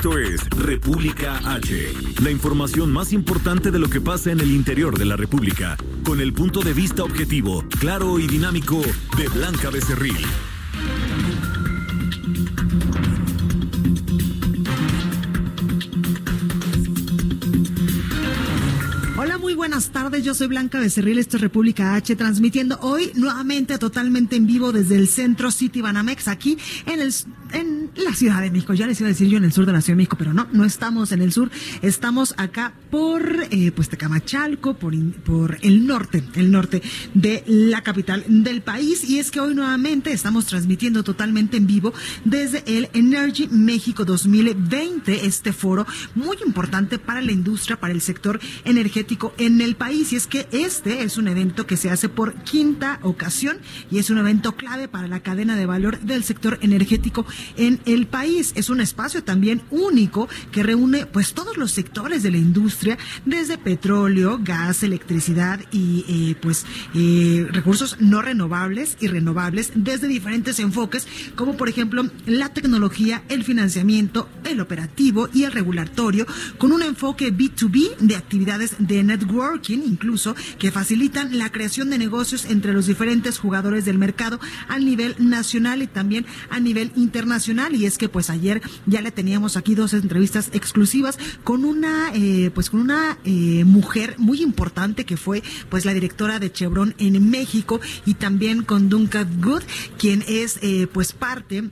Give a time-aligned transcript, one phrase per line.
[0.00, 4.98] Esto es República H, la información más importante de lo que pasa en el interior
[4.98, 8.80] de la República, con el punto de vista objetivo, claro y dinámico
[9.18, 10.16] de Blanca Becerril.
[19.18, 20.24] Hola, muy buenas tardes.
[20.24, 24.96] Yo soy Blanca Becerril, esto es República H, transmitiendo hoy nuevamente totalmente en vivo desde
[24.96, 26.56] el centro City Banamex, aquí
[26.86, 27.12] en el
[27.96, 28.74] la Ciudad de México.
[28.74, 30.32] Ya les iba a decir yo en el sur de la Ciudad de México, pero
[30.32, 31.50] no, no estamos en el sur,
[31.82, 36.82] estamos acá por eh, pues Tecamachalco, por, por el norte, el norte
[37.14, 39.08] de la capital del país.
[39.08, 41.92] Y es que hoy nuevamente estamos transmitiendo totalmente en vivo
[42.24, 48.40] desde el Energy México 2020, este foro muy importante para la industria, para el sector
[48.64, 50.12] energético en el país.
[50.12, 53.58] Y es que este es un evento que se hace por quinta ocasión
[53.90, 58.06] y es un evento clave para la cadena de valor del sector energético en el
[58.06, 58.52] país.
[58.56, 63.58] Es un espacio también único que reúne pues todos los sectores de la industria, desde
[63.58, 71.06] petróleo, gas, electricidad y eh, pues eh, recursos no renovables y renovables desde diferentes enfoques,
[71.34, 76.26] como por ejemplo la tecnología, el financiamiento, el operativo y el regulatorio,
[76.58, 82.44] con un enfoque B2B de actividades de networking incluso que facilitan la creación de negocios
[82.46, 87.86] entre los diferentes jugadores del mercado a nivel nacional y también a nivel internacional y
[87.86, 92.70] es que pues ayer ya le teníamos aquí dos entrevistas exclusivas con una eh, pues
[92.70, 97.80] con una eh, mujer muy importante que fue pues la directora de Chevron en México
[98.06, 99.62] y también con Duncan Good
[99.98, 101.70] quien es eh, pues parte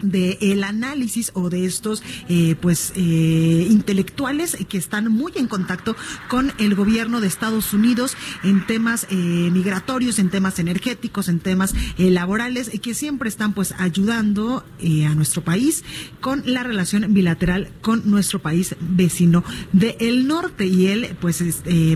[0.00, 5.96] de el análisis o de estos eh, pues eh, intelectuales que están muy en contacto
[6.28, 11.74] con el gobierno de Estados Unidos en temas eh, migratorios, en temas energéticos, en temas
[11.98, 15.84] laborales que siempre están pues ayudando a nuestro país
[16.20, 20.66] con la relación bilateral con nuestro país vecino del norte.
[20.66, 21.42] Y él pues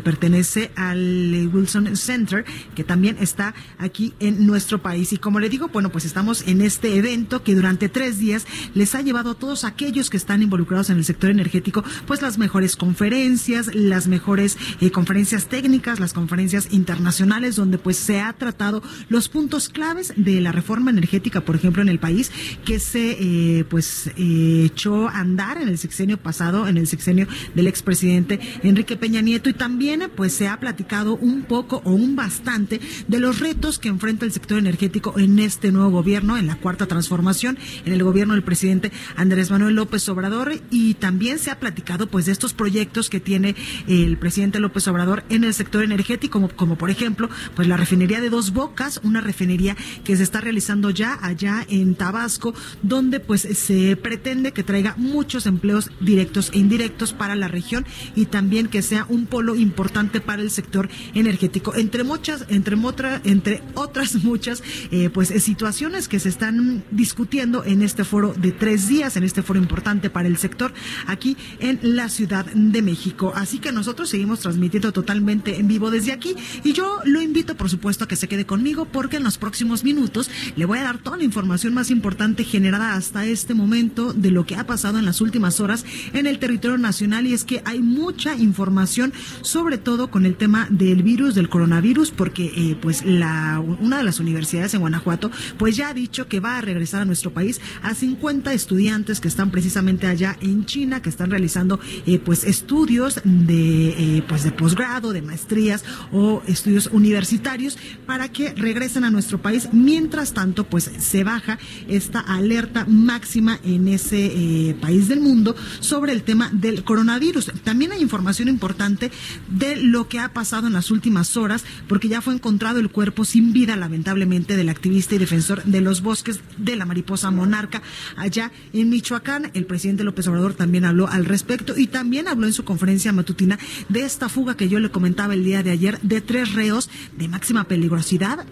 [0.03, 2.45] pertenece al Wilson Center
[2.75, 5.13] que también está aquí en nuestro país.
[5.13, 8.95] Y como le digo bueno pues estamos en este evento que durante tres días les
[8.95, 12.77] ha llevado a todos aquellos que están involucrados en el sector energético, pues las mejores
[12.77, 19.29] conferencias, las mejores eh, conferencias técnicas, las conferencias internacionales, donde pues se ha tratado los
[19.29, 22.31] puntos claves de la reforma energética, por ejemplo, en el país,
[22.65, 27.27] que se eh, pues eh, echó a andar en el sexenio pasado, en el sexenio
[27.55, 32.17] del expresidente Enrique Peña Nieto, y también pues se ha platicado un poco o un
[32.17, 36.57] bastante de los retos que enfrenta el sector energético en este nuevo gobierno, en la
[36.57, 40.53] cuarta transformación, en el gobierno del presidente Andrés Manuel López Obrador.
[40.71, 43.55] Y también se ha platicado pues de estos proyectos que tiene
[43.87, 48.21] el presidente López Obrador en el sector energético, como, como por ejemplo pues la refinería
[48.21, 53.43] de Dos Bocas, una refinería que se está realizando ya allá en Tabasco, donde pues
[53.43, 58.83] se pretende que traiga muchos empleos directos e indirectos para la región y también que
[58.83, 62.77] sea un polo importante para el sector energético, entre muchas, entre,
[63.25, 68.89] entre otras muchas eh, pues situaciones que se están discutiendo en este foro de tres
[68.89, 70.73] días, en este foro importante para el sector
[71.07, 73.33] aquí en la Ciudad de México.
[73.35, 76.35] Así que nosotros seguimos transmitiendo totalmente en vivo desde aquí
[76.65, 79.85] y yo lo invito, por supuesto, a que se quede conmigo porque en los próximos
[79.85, 84.31] minutos le voy a dar toda la información más importante generada hasta este momento de
[84.31, 85.85] lo que ha pasado en las últimas horas
[86.15, 89.13] en el territorio nacional y es que hay mucha información,
[89.43, 94.05] sobre todo con el tema del virus, del coronavirus, porque eh, pues la una de
[94.05, 97.58] las universidades en Guanajuato pues ya ha dicho que va a regresar a nuestro país
[97.83, 103.21] a 50 estudiantes que están precisamente allá en China, que están realizando eh, pues estudios
[103.25, 109.41] de eh, pues de posgrado, de maestrías o estudios universitarios para que regresen a nuestro
[109.41, 109.69] país.
[109.73, 111.59] Mientras tanto, pues se baja
[111.89, 117.53] esta alerta máxima en ese eh, país del mundo sobre el tema del coronavirus.
[117.65, 119.11] También hay información importante
[119.49, 123.25] de lo que ha pasado en las últimas horas, porque ya fue encontrado el cuerpo
[123.25, 127.83] sin vida, lamentablemente, del activista y defensor de los bosques de la mariposa monarca
[128.17, 129.51] allá en Michoacán.
[129.55, 133.59] El presidente López Obrador también habló al respecto y también habló en su conferencia matutina
[133.89, 137.29] de esta fuga que yo le comentaba el día de ayer de tres reos de
[137.29, 138.45] máxima peligrosidad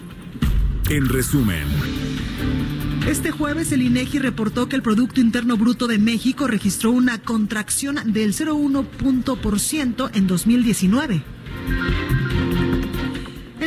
[0.88, 2.09] En resumen.
[3.10, 7.96] Este jueves el INEGI reportó que el Producto Interno Bruto de México registró una contracción
[8.12, 11.24] del 0,1% en 2019.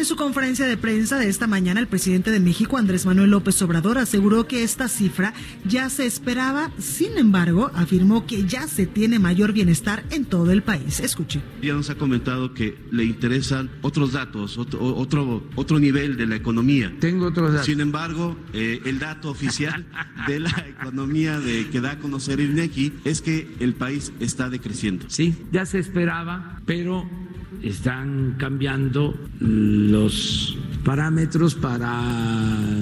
[0.03, 3.61] En su conferencia de prensa de esta mañana, el presidente de México, Andrés Manuel López
[3.61, 5.33] Obrador, aseguró que esta cifra
[5.63, 10.61] ya se esperaba, sin embargo, afirmó que ya se tiene mayor bienestar en todo el
[10.61, 10.99] país.
[10.99, 11.41] Escuche.
[11.61, 16.93] Ya nos ha comentado que le interesan otros datos, otro, otro, nivel de la economía.
[16.99, 17.65] Tengo otros datos.
[17.65, 19.85] Sin embargo, eh, el dato oficial
[20.27, 24.49] de la economía de, que da a conocer el INEGI es que el país está
[24.49, 25.05] decreciendo.
[25.07, 27.07] Sí, ya se esperaba, pero
[27.61, 32.01] están cambiando los parámetros para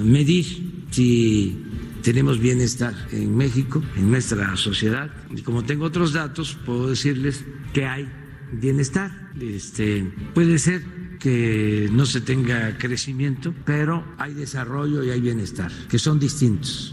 [0.04, 1.56] medir si
[2.02, 5.10] tenemos bienestar en México, en nuestra sociedad.
[5.34, 8.08] Y como tengo otros datos, puedo decirles que hay
[8.52, 9.32] bienestar.
[9.40, 10.04] Este,
[10.34, 10.82] puede ser
[11.18, 16.92] que no se tenga crecimiento, pero hay desarrollo y hay bienestar, que son distintos.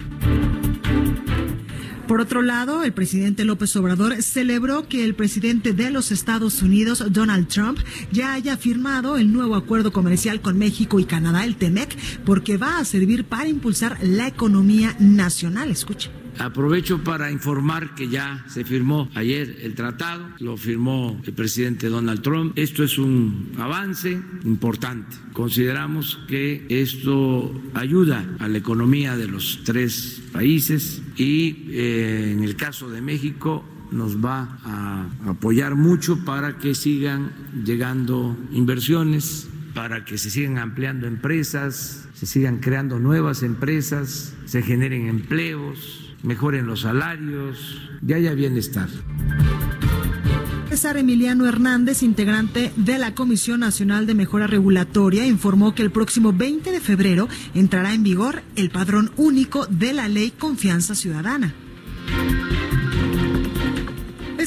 [2.09, 7.03] Por otro lado, el presidente López Obrador celebró que el presidente de los Estados Unidos,
[7.11, 7.77] Donald Trump,
[8.11, 11.95] ya haya firmado el nuevo acuerdo comercial con México y Canadá, el TEMEC,
[12.25, 15.69] porque va a servir para impulsar la economía nacional.
[15.69, 16.09] Escuche.
[16.39, 22.21] Aprovecho para informar que ya se firmó ayer el tratado, lo firmó el presidente Donald
[22.21, 22.57] Trump.
[22.57, 25.17] Esto es un avance importante.
[25.33, 32.55] Consideramos que esto ayuda a la economía de los tres países y eh, en el
[32.55, 37.33] caso de México nos va a apoyar mucho para que sigan
[37.65, 45.09] llegando inversiones, para que se sigan ampliando empresas, se sigan creando nuevas empresas, se generen
[45.09, 48.89] empleos mejoren los salarios, ya haya bienestar.
[50.69, 56.31] César Emiliano Hernández, integrante de la Comisión Nacional de Mejora Regulatoria, informó que el próximo
[56.31, 61.53] 20 de febrero entrará en vigor el padrón único de la ley Confianza Ciudadana.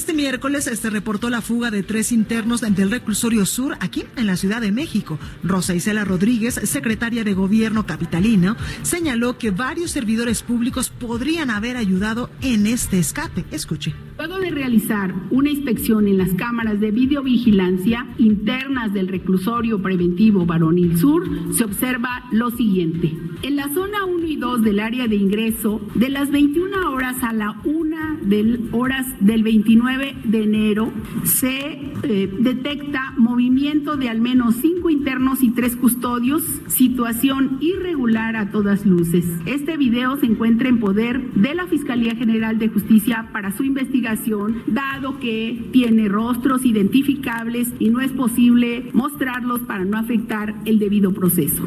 [0.02, 4.36] Este miércoles se reportó la fuga de tres internos del reclusorio sur aquí en la
[4.36, 5.16] Ciudad de México.
[5.44, 12.30] Rosa Isela Rodríguez, secretaria de Gobierno capitalino, señaló que varios servidores públicos podrían haber ayudado
[12.40, 13.44] en este escape.
[13.52, 13.94] Escuche.
[14.18, 20.98] Luego de realizar una inspección en las cámaras de videovigilancia internas del reclusorio preventivo Varonil
[20.98, 23.16] Sur, se observa lo siguiente.
[23.42, 27.32] En la zona 1 y 2 del área de ingreso, de las 21 horas a
[27.32, 30.92] la 1 del horas del 29 de enero,
[31.24, 38.50] se eh, detecta movimiento de al menos cinco internos y tres custodios, situación irregular a
[38.50, 39.24] todas luces.
[39.46, 44.62] Este video se encuentra en poder de la Fiscalía General de Justicia para su investigación
[44.66, 51.12] dado que tiene rostros identificables y no es posible mostrarlos para no afectar el debido
[51.12, 51.64] proceso.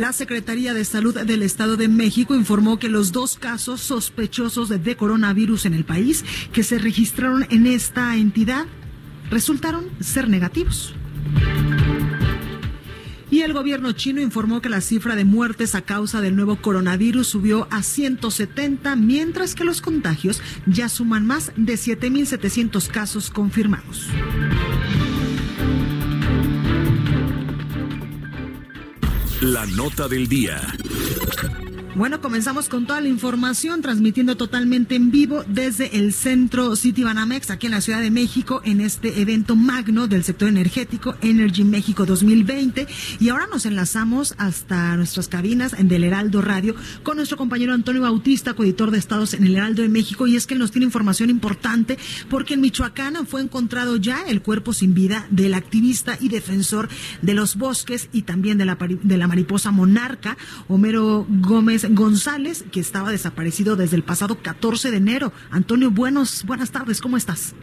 [0.00, 4.96] La Secretaría de Salud del Estado de México informó que los dos casos sospechosos de
[4.96, 8.64] coronavirus en el país que se registraron en esta entidad
[9.30, 10.94] resultaron ser negativos.
[13.30, 17.26] Y el gobierno chino informó que la cifra de muertes a causa del nuevo coronavirus
[17.26, 24.08] subió a 170, mientras que los contagios ya suman más de 7.700 casos confirmados.
[29.40, 30.60] La nota del día.
[31.96, 37.50] Bueno, comenzamos con toda la información, transmitiendo totalmente en vivo desde el centro City Banamex,
[37.50, 42.06] aquí en la Ciudad de México, en este evento magno del sector energético, Energy México
[42.06, 42.86] 2020.
[43.18, 48.54] Y ahora nos enlazamos hasta nuestras cabinas del Heraldo Radio con nuestro compañero Antonio Bautista,
[48.54, 50.28] coeditor de Estados en el Heraldo de México.
[50.28, 54.72] Y es que nos tiene información importante porque en Michoacán fue encontrado ya el cuerpo
[54.72, 56.88] sin vida del activista y defensor
[57.20, 62.80] de los bosques y también de la, de la mariposa monarca, Homero Gómez González, que
[62.80, 65.32] estaba desaparecido desde el pasado 14 de enero.
[65.50, 67.54] Antonio, buenos, buenas tardes, ¿cómo estás?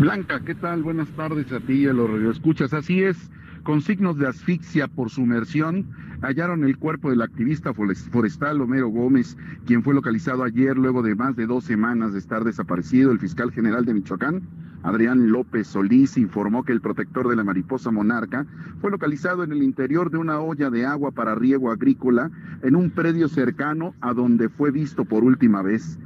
[0.00, 0.82] Blanca, ¿qué tal?
[0.82, 2.72] Buenas tardes a ti y a los radioescuchas.
[2.72, 3.16] Así es,
[3.62, 5.86] con signos de asfixia por sumersión,
[6.20, 11.36] hallaron el cuerpo del activista forestal Homero Gómez, quien fue localizado ayer luego de más
[11.36, 13.12] de dos semanas de estar desaparecido.
[13.12, 14.42] El fiscal general de Michoacán
[14.84, 18.46] Adrián López Solís informó que el protector de la mariposa monarca
[18.82, 22.30] fue localizado en el interior de una olla de agua para riego agrícola
[22.62, 25.98] en un predio cercano a donde fue visto por última vez.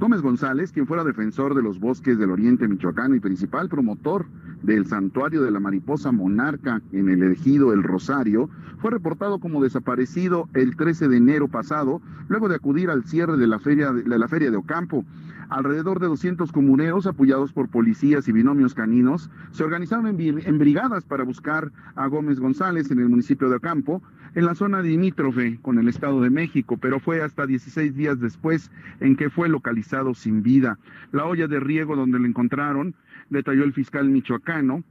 [0.00, 4.26] Gómez González, quien fuera defensor de los bosques del oriente michoacano y principal promotor
[4.62, 10.48] del santuario de la mariposa monarca en el ejido El Rosario, fue reportado como desaparecido
[10.54, 14.26] el 13 de enero pasado, luego de acudir al cierre de la feria de, la
[14.26, 15.04] feria de Ocampo.
[15.48, 21.24] Alrededor de 200 comuneros, apoyados por policías y binomios caninos, se organizaron en, brigadas para
[21.24, 24.02] buscar a Gómez González en el municipio de Ocampo,
[24.34, 28.70] en la zona limítrofe con el Estado de México, pero fue hasta 16 días después
[29.00, 30.78] en que fue localizado sin vida.
[31.12, 32.94] La olla de riego donde lo encontraron,
[33.30, 34.82] detalló el fiscal michoacano,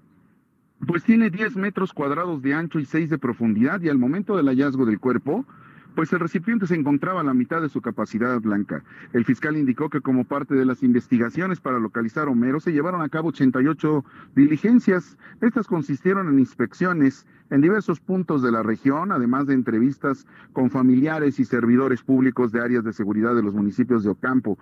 [0.85, 4.47] pues tiene 10 metros cuadrados de ancho y 6 de profundidad y al momento del
[4.47, 5.45] hallazgo del cuerpo,
[5.95, 8.83] pues el recipiente se encontraba a la mitad de su capacidad blanca.
[9.13, 13.09] El fiscal indicó que como parte de las investigaciones para localizar Homero se llevaron a
[13.09, 15.17] cabo 88 diligencias.
[15.41, 21.39] Estas consistieron en inspecciones en diversos puntos de la región, además de entrevistas con familiares
[21.39, 24.57] y servidores públicos de áreas de seguridad de los municipios de Ocampo.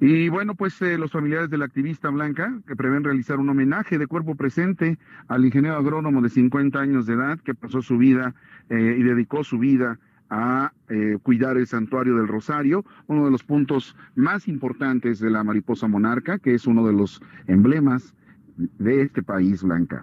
[0.00, 3.98] Y bueno, pues eh, los familiares de la activista Blanca, que prevén realizar un homenaje
[3.98, 4.96] de cuerpo presente
[5.26, 8.34] al ingeniero agrónomo de 50 años de edad, que pasó su vida
[8.70, 9.98] eh, y dedicó su vida
[10.30, 15.44] a eh, cuidar el santuario del Rosario, uno de los puntos más importantes de la
[15.44, 18.14] mariposa monarca, que es uno de los emblemas
[18.56, 20.02] de este país, Blanca.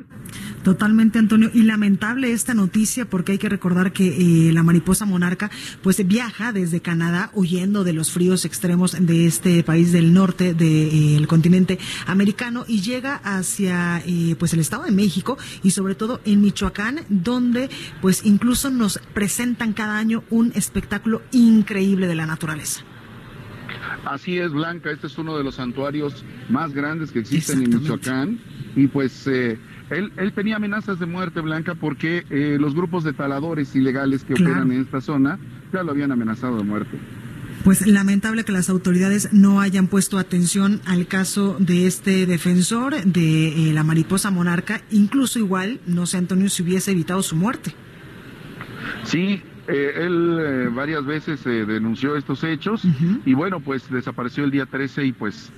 [0.66, 1.52] Totalmente, Antonio.
[1.54, 5.52] Y lamentable esta noticia porque hay que recordar que eh, la mariposa monarca
[5.84, 11.24] pues viaja desde Canadá huyendo de los fríos extremos de este país del norte del
[11.24, 16.20] eh, continente americano y llega hacia eh, pues el Estado de México y sobre todo
[16.26, 17.70] en Michoacán donde
[18.02, 22.82] pues incluso nos presentan cada año un espectáculo increíble de la naturaleza.
[24.04, 28.40] Así es, Blanca, este es uno de los santuarios más grandes que existen en Michoacán
[28.76, 33.14] y pues eh, él, él, tenía amenazas de muerte, Blanca, porque eh, los grupos de
[33.14, 35.40] taladores ilegales que operan en esta zona
[35.74, 36.98] ya lo habían amenazado de muerte.
[37.64, 43.70] Pues lamentable que las autoridades no hayan puesto atención al caso de este defensor de
[43.70, 47.74] eh, la mariposa monarca, incluso igual, no sé, Antonio, si hubiese evitado su muerte.
[49.04, 52.84] Sí, eh, él eh, varias veces eh, denunció estos hechos
[53.26, 55.52] y bueno, pues desapareció el día 13 y pues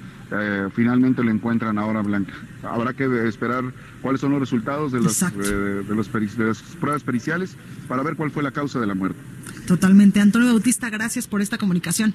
[0.74, 2.34] finalmente lo encuentran ahora Blanca.
[2.64, 3.64] Habrá que esperar
[4.02, 7.56] cuáles son los resultados de, los, de, los de las pruebas periciales
[7.88, 9.20] para ver cuál fue la causa de la muerte.
[9.68, 10.20] Totalmente.
[10.20, 12.14] Antonio Bautista, gracias por esta comunicación.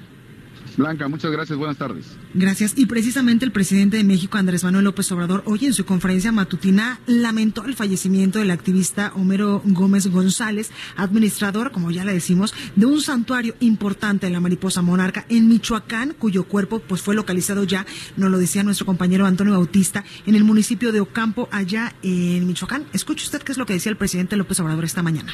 [0.77, 2.05] Blanca, muchas gracias, buenas tardes.
[2.33, 2.73] Gracias.
[2.75, 6.99] Y precisamente el presidente de México, Andrés Manuel López Obrador, hoy en su conferencia matutina
[7.05, 13.01] lamentó el fallecimiento del activista Homero Gómez González, administrador, como ya le decimos, de un
[13.01, 17.85] santuario importante de la mariposa monarca en Michoacán, cuyo cuerpo pues fue localizado ya,
[18.17, 22.85] nos lo decía nuestro compañero Antonio Bautista, en el municipio de Ocampo, allá en Michoacán.
[22.93, 25.33] Escuche usted qué es lo que decía el presidente López Obrador esta mañana.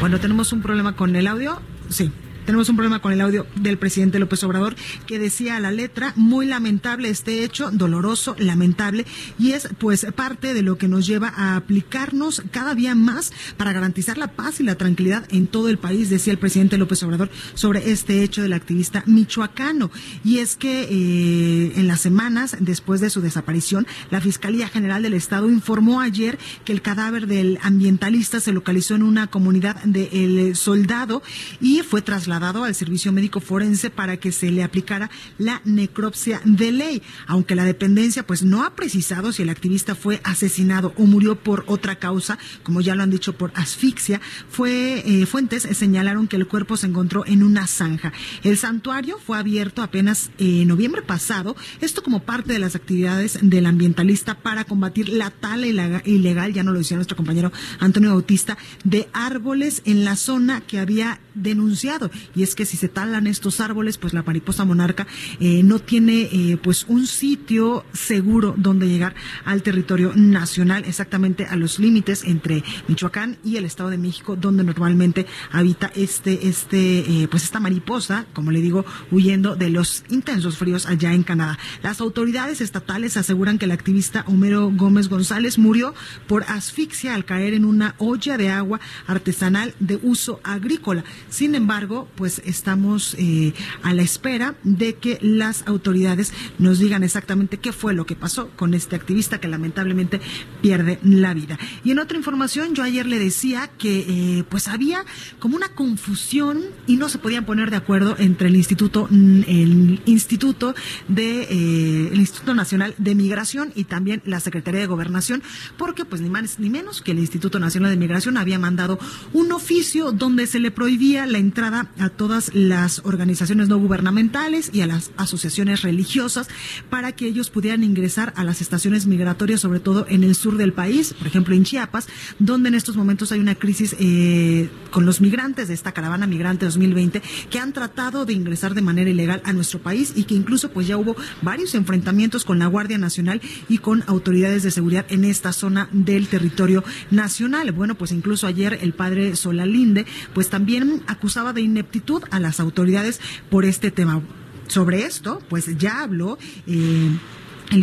[0.00, 1.60] Bueno, tenemos un problema con el audio.
[1.88, 2.12] Sí.
[2.46, 4.76] Tenemos un problema con el audio del presidente López Obrador
[5.08, 9.04] que decía a la letra, muy lamentable este hecho, doloroso, lamentable,
[9.36, 13.72] y es pues parte de lo que nos lleva a aplicarnos cada día más para
[13.72, 17.30] garantizar la paz y la tranquilidad en todo el país, decía el presidente López Obrador
[17.54, 19.90] sobre este hecho del activista michoacano.
[20.24, 25.14] Y es que eh, en las semanas después de su desaparición, la Fiscalía General del
[25.14, 30.54] Estado informó ayer que el cadáver del ambientalista se localizó en una comunidad de El
[30.54, 31.24] Soldado
[31.60, 36.40] y fue trasladado trasladado al servicio médico forense para que se le aplicara la necropsia
[36.44, 41.06] de ley, aunque la dependencia pues no ha precisado si el activista fue asesinado o
[41.06, 46.28] murió por otra causa, como ya lo han dicho por asfixia, fue eh, fuentes señalaron
[46.28, 48.12] que el cuerpo se encontró en una zanja.
[48.42, 53.64] El santuario fue abierto apenas en noviembre pasado, esto como parte de las actividades del
[53.64, 55.66] ambientalista para combatir la tala
[56.04, 57.50] ilegal, ya no lo decía nuestro compañero
[57.80, 62.10] Antonio Bautista, de árboles en la zona que había denunciado.
[62.34, 65.06] Y es que si se talan estos árboles, pues la mariposa monarca
[65.40, 69.14] eh, no tiene eh, pues un sitio seguro donde llegar
[69.44, 74.64] al territorio nacional, exactamente a los límites entre Michoacán y el Estado de México, donde
[74.64, 80.58] normalmente habita este, este, eh, pues esta mariposa, como le digo, huyendo de los intensos
[80.58, 81.58] fríos allá en Canadá.
[81.82, 85.94] Las autoridades estatales aseguran que el activista Homero Gómez González murió
[86.26, 91.04] por asfixia al caer en una olla de agua artesanal de uso agrícola.
[91.28, 97.58] Sin embargo, pues estamos eh, a la espera de que las autoridades nos digan exactamente
[97.58, 100.20] qué fue lo que pasó con este activista que lamentablemente
[100.62, 101.58] pierde la vida.
[101.84, 103.98] Y en otra información, yo ayer le decía que
[104.38, 105.04] eh, pues había
[105.38, 110.74] como una confusión y no se podían poner de acuerdo entre el instituto, el instituto
[111.08, 115.42] de eh, el Instituto Nacional de Migración y también la Secretaría de Gobernación,
[115.76, 118.98] porque pues ni más ni menos que el Instituto Nacional de Migración había mandado
[119.32, 124.80] un oficio donde se le prohibía la entrada a todas las organizaciones no gubernamentales y
[124.80, 126.48] a las asociaciones religiosas
[126.90, 130.72] para que ellos pudieran ingresar a las estaciones migratorias, sobre todo en el sur del
[130.72, 132.06] país, por ejemplo en Chiapas,
[132.38, 136.64] donde en estos momentos hay una crisis eh, con los migrantes de esta caravana migrante
[136.64, 140.70] 2020 que han tratado de ingresar de manera ilegal a nuestro país y que incluso
[140.70, 145.24] pues ya hubo varios enfrentamientos con la Guardia Nacional y con autoridades de seguridad en
[145.24, 147.72] esta zona del territorio nacional.
[147.72, 151.95] Bueno, pues incluso ayer el padre Solalinde pues también acusaba de ineptitud
[152.30, 154.22] a las autoridades por este tema.
[154.68, 157.10] Sobre esto, pues ya habló eh,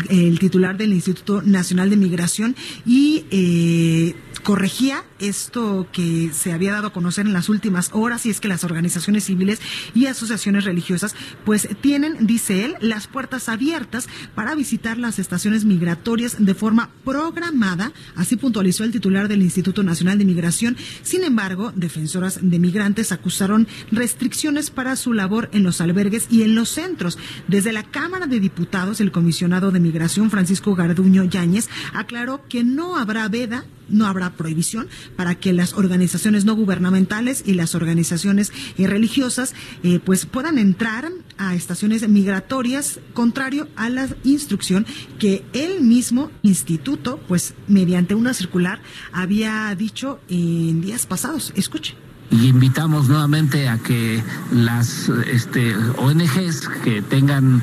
[0.10, 2.56] el, titular del Instituto Nacional de Migración
[2.86, 8.30] y eh, corregía esto que se había dado a conocer en las últimas horas y
[8.30, 9.62] es que las organizaciones civiles
[9.96, 11.16] y asociaciones religiosas
[11.46, 17.94] pues tienen, dice él, las puertas abiertas para visitar las estaciones migratorias de forma programada,
[18.16, 20.78] así puntualizó el titular del Instituto Nacional de Migración.
[21.02, 26.56] Sin embargo, defensoras de migrantes acusaron restricciones para su labor en los albergues y en
[26.56, 27.18] los centros.
[27.48, 32.98] Desde la Cámara de Diputados, el comisionado de Migración, Francisco Garduño Yáñez, aclaró que no
[32.98, 38.88] habrá veda no habrá prohibición para que las organizaciones no gubernamentales y las organizaciones eh,
[38.88, 44.86] religiosas eh, pues puedan entrar a estaciones migratorias contrario a la instrucción
[45.20, 51.54] que el mismo instituto pues mediante una circular había dicho en días pasados.
[51.56, 51.96] Escuche
[52.32, 57.62] y invitamos nuevamente a que las este, ONGs que tengan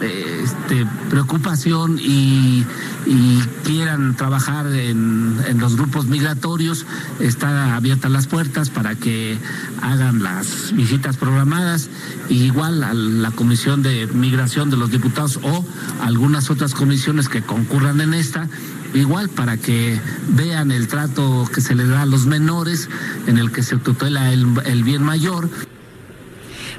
[0.00, 2.64] eh, este, preocupación y,
[3.64, 6.84] quieran trabajar en, los grupos migratorios,
[7.18, 9.38] están abiertas las puertas para que
[9.80, 11.88] hagan las visitas programadas,
[12.28, 15.64] igual a la Comisión de Migración de los Diputados o
[16.02, 18.48] algunas otras comisiones que concurran en esta
[18.94, 22.88] igual para que vean el trato que se le da a los menores,
[23.26, 25.48] en el que se tutela el, el bien mayor.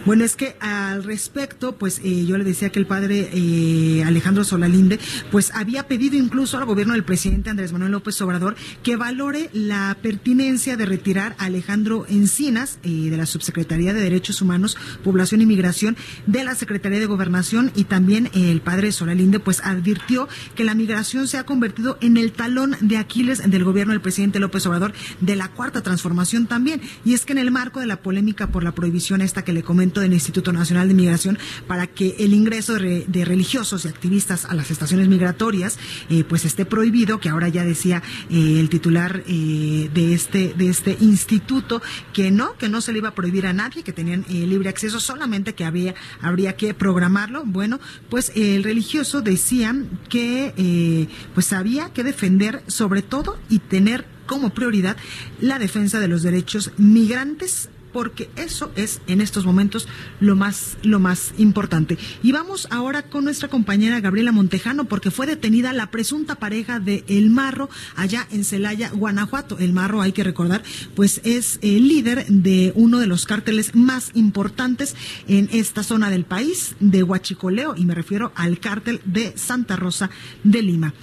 [0.04, 4.44] Bueno, es que al respecto, pues eh, yo le decía que el padre eh, Alejandro
[4.44, 9.52] Solalinde, pues había pedido incluso al gobierno del presidente Andrés Manuel López Obrador que valore
[9.54, 15.42] la pertinencia de retirar a Alejandro Encinas eh, de la Subsecretaría de Derechos Humanos, Población
[15.42, 20.64] y Migración de la Secretaría de Gobernación y también el padre Solalinde, pues advirtió que
[20.64, 24.66] la migración se ha convertido en el talón de Aquiles del gobierno del presidente López
[24.66, 26.82] Obrador de la cuarta transformación también.
[27.06, 29.62] Y es que en el marco de la polémica por la prohibición esta que le
[29.62, 34.56] comento del Instituto Nacional de Migración para que el ingreso de, religiosos y activistas a
[34.56, 35.78] las estaciones migratorias
[36.10, 40.70] eh, pues esté prohibido, que ahora ya decía eh, el titular eh, de este de
[40.70, 41.82] este instituto
[42.14, 45.00] que no, que no se le iba a prohibir a nadie, que tenían libre acceso,
[45.00, 47.44] solamente que había habría que programarlo.
[47.46, 49.76] Bueno, pues el religioso decía
[50.10, 54.96] que pues había que defender sobre todo y tener como prioridad
[55.40, 59.88] la defensa de los derechos migrantes porque eso es en estos momentos
[60.20, 61.98] lo más, lo más importante.
[62.24, 67.04] Y vamos ahora con nuestra compañera Gabriela Montejano, porque fue detenida la presunta pareja de
[67.08, 69.58] El Marro allá en Celaya, Guanajuato.
[69.60, 70.64] El Marro, hay que recordar,
[70.96, 74.96] pues es el líder de uno de los cárteles más importantes
[75.28, 80.10] en esta zona del país, de Huachicoleo, y me refiero al cártel de Santa Rosa
[80.44, 80.94] de Lima.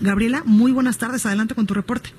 [0.00, 2.10] Gabriela, muy buenas tardes, adelante con tu reporte.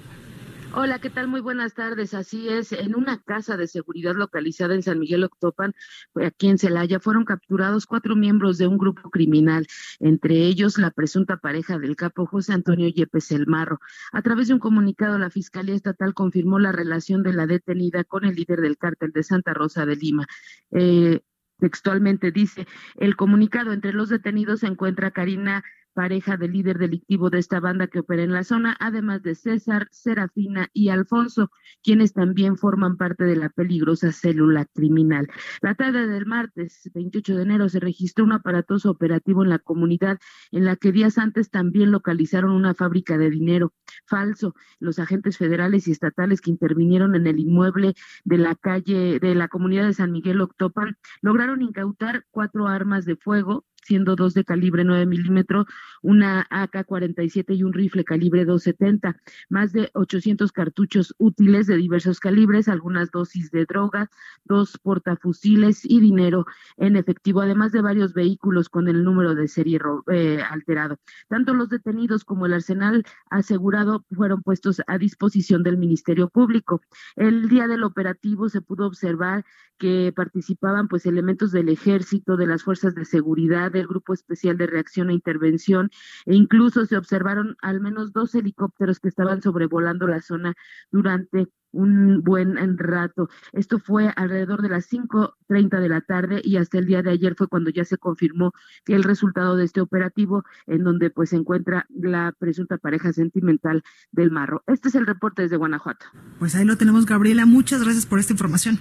[0.77, 1.29] Hola, ¿qué tal?
[1.29, 2.13] Muy buenas tardes.
[2.13, 5.73] Así es, en una casa de seguridad localizada en San Miguel Octopan,
[6.15, 9.67] aquí en Celaya, fueron capturados cuatro miembros de un grupo criminal,
[10.01, 13.79] entre ellos la presunta pareja del capo José Antonio Yepes El Marro.
[14.11, 18.25] A través de un comunicado, la Fiscalía Estatal confirmó la relación de la detenida con
[18.25, 20.27] el líder del cártel de Santa Rosa de Lima.
[20.71, 21.21] Eh,
[21.57, 25.63] textualmente dice, el comunicado entre los detenidos se encuentra Karina
[25.95, 29.87] pareja del líder delictivo de esta banda que opera en la zona, además de César,
[29.91, 31.49] Serafina y Alfonso,
[31.81, 35.27] quienes también forman parte de la peligrosa célula criminal.
[35.61, 40.19] La tarde del martes 28 de enero se registró un aparatoso operativo en la comunidad
[40.51, 43.73] en la que días antes también localizaron una fábrica de dinero
[44.05, 44.53] falso.
[44.79, 47.93] Los agentes federales y estatales que intervinieron en el inmueble
[48.25, 53.15] de la calle de la comunidad de San Miguel Octopan lograron incautar cuatro armas de
[53.15, 55.67] fuego siendo dos de calibre 9 milímetros,
[56.01, 59.15] una AK-47 y un rifle calibre 270,
[59.49, 64.09] más de 800 cartuchos útiles de diversos calibres, algunas dosis de drogas,
[64.43, 66.45] dos portafusiles y dinero
[66.77, 69.79] en efectivo, además de varios vehículos con el número de serie
[70.11, 70.97] eh, alterado.
[71.27, 76.81] Tanto los detenidos como el arsenal asegurado fueron puestos a disposición del Ministerio Público.
[77.15, 79.45] El día del operativo se pudo observar
[79.77, 84.67] que participaban pues elementos del ejército, de las fuerzas de seguridad, del Grupo Especial de
[84.67, 85.89] Reacción e Intervención,
[86.25, 90.53] e incluso se observaron al menos dos helicópteros que estaban sobrevolando la zona
[90.91, 93.29] durante un buen rato.
[93.51, 97.35] Esto fue alrededor de las 5.30 de la tarde y hasta el día de ayer
[97.35, 98.53] fue cuando ya se confirmó
[98.85, 103.83] que el resultado de este operativo en donde pues se encuentra la presunta pareja sentimental
[104.11, 104.63] del Marro.
[104.67, 106.05] Este es el reporte desde Guanajuato.
[106.39, 107.45] Pues ahí lo tenemos, Gabriela.
[107.45, 108.79] Muchas gracias por esta información.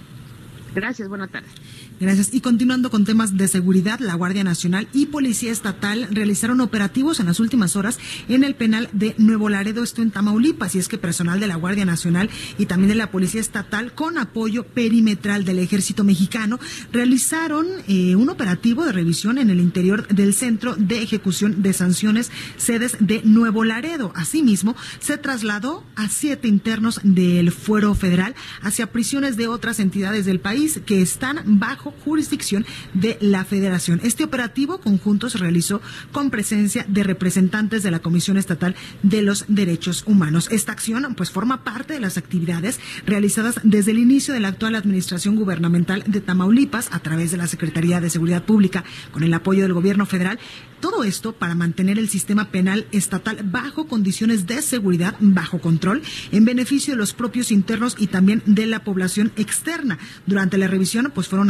[0.73, 1.51] Gracias, buenas tardes.
[1.97, 2.33] Gracias.
[2.33, 7.27] Y continuando con temas de seguridad, la Guardia Nacional y Policía Estatal realizaron operativos en
[7.27, 10.75] las últimas horas en el penal de Nuevo Laredo, esto en Tamaulipas.
[10.75, 14.17] Y es que personal de la Guardia Nacional y también de la Policía Estatal, con
[14.17, 16.59] apoyo perimetral del Ejército Mexicano,
[16.91, 22.29] realizaron eh, un operativo de revisión en el interior del Centro de Ejecución de Sanciones,
[22.57, 24.11] sedes de Nuevo Laredo.
[24.15, 30.41] Asimismo, se trasladó a siete internos del Fuero Federal hacia prisiones de otras entidades del
[30.41, 33.99] país que están bajo jurisdicción de la Federación.
[34.03, 39.45] Este operativo conjunto se realizó con presencia de representantes de la Comisión Estatal de los
[39.47, 40.47] Derechos Humanos.
[40.51, 44.75] Esta acción pues forma parte de las actividades realizadas desde el inicio de la actual
[44.75, 49.63] administración gubernamental de Tamaulipas a través de la Secretaría de Seguridad Pública con el apoyo
[49.63, 50.39] del gobierno federal.
[50.79, 56.45] Todo esto para mantener el sistema penal estatal bajo condiciones de seguridad, bajo control, en
[56.45, 59.97] beneficio de los propios internos y también de la población externa.
[60.25, 61.49] Durante la revisión, pues fueron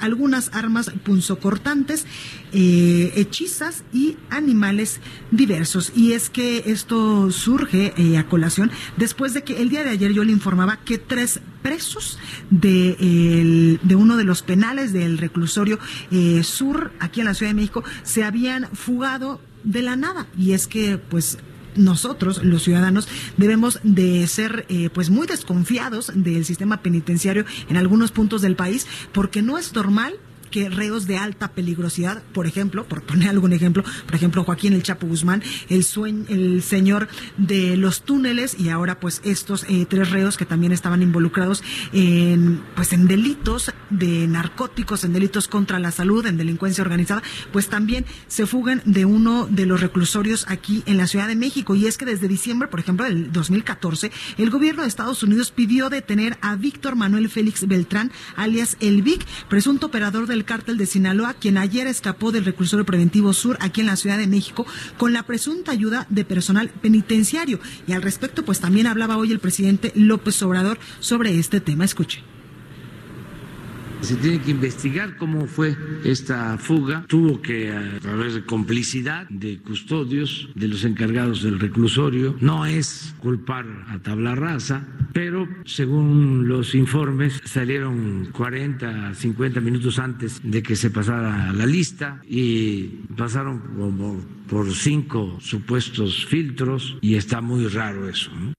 [0.00, 2.06] algunas armas punzocortantes,
[2.52, 5.92] eh, hechizas y animales diversos.
[5.94, 10.12] Y es que esto surge eh, a colación después de que el día de ayer
[10.12, 12.18] yo le informaba que tres presos
[12.50, 15.78] de, de uno de los penales del reclusorio
[16.10, 20.26] eh, sur aquí en la Ciudad de México se habían fugado de la nada.
[20.36, 21.38] Y es que, pues,
[21.76, 28.12] nosotros, los ciudadanos, debemos de ser eh, pues muy desconfiados del sistema penitenciario en algunos
[28.12, 30.14] puntos del país, porque no es normal
[30.50, 34.82] que reos de alta peligrosidad, por ejemplo, por poner algún ejemplo, por ejemplo, Joaquín el
[34.82, 40.10] Chapo Guzmán, el, sueño, el señor de los túneles y ahora pues estos eh, tres
[40.10, 45.90] reos que también estaban involucrados en pues en delitos de narcóticos, en delitos contra la
[45.90, 50.96] salud, en delincuencia organizada, pues también se fugan de uno de los reclusorios aquí en
[50.96, 51.74] la Ciudad de México.
[51.74, 55.90] Y es que desde diciembre, por ejemplo, del 2014, el gobierno de Estados Unidos pidió
[55.90, 61.34] detener a Víctor Manuel Félix Beltrán, alias El Vic, presunto operador del cártel de Sinaloa,
[61.34, 64.66] quien ayer escapó del reclusorio preventivo sur aquí en la Ciudad de México
[64.98, 67.60] con la presunta ayuda de personal penitenciario.
[67.86, 71.84] Y al respecto, pues también hablaba hoy el presidente López Obrador sobre este tema.
[71.84, 72.22] Escuche.
[74.02, 77.04] Se tiene que investigar cómo fue esta fuga.
[77.06, 82.36] Tuvo que haber complicidad de custodios, de los encargados del reclusorio.
[82.40, 90.40] No es culpar a tabla rasa, pero según los informes salieron 40, 50 minutos antes
[90.42, 92.84] de que se pasara la lista y
[93.16, 98.30] pasaron como por cinco supuestos filtros y está muy raro eso.
[98.34, 98.52] ¿no?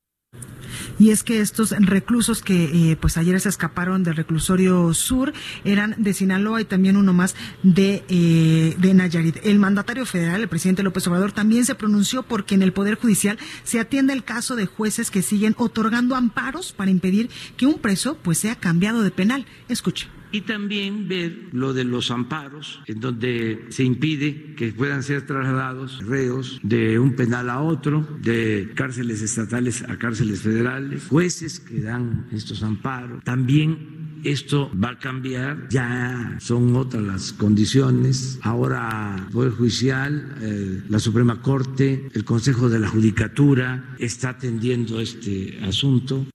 [1.00, 5.96] Y es que estos reclusos que eh, pues ayer se escaparon del reclusorio sur eran
[5.98, 9.38] de Sinaloa y también uno más de, eh, de Nayarit.
[9.44, 13.38] El mandatario federal, el presidente López Obrador, también se pronunció porque en el Poder Judicial
[13.64, 18.18] se atiende el caso de jueces que siguen otorgando amparos para impedir que un preso
[18.22, 19.46] pues sea cambiado de penal.
[19.70, 25.26] Escuche y también ver lo de los amparos, en donde se impide que puedan ser
[25.26, 31.82] trasladados reos de un penal a otro, de cárceles estatales a cárceles federales, jueces que
[31.82, 33.24] dan estos amparos.
[33.24, 38.40] También esto va a cambiar, ya son otras las condiciones.
[38.44, 45.60] Ahora Poder Judicial, eh, la Suprema Corte, el Consejo de la Judicatura está atendiendo este
[45.64, 46.28] asunto.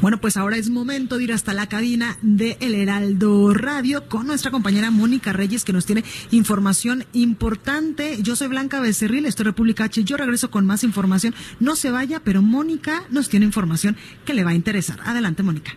[0.00, 4.28] Bueno, pues ahora es momento de ir hasta la cabina de El Heraldo Radio con
[4.28, 8.22] nuestra compañera Mónica Reyes que nos tiene información importante.
[8.22, 10.04] Yo soy Blanca Becerril, estoy República H.
[10.04, 11.34] Yo regreso con más información.
[11.58, 15.00] No se vaya, pero Mónica nos tiene información que le va a interesar.
[15.04, 15.76] Adelante, Mónica.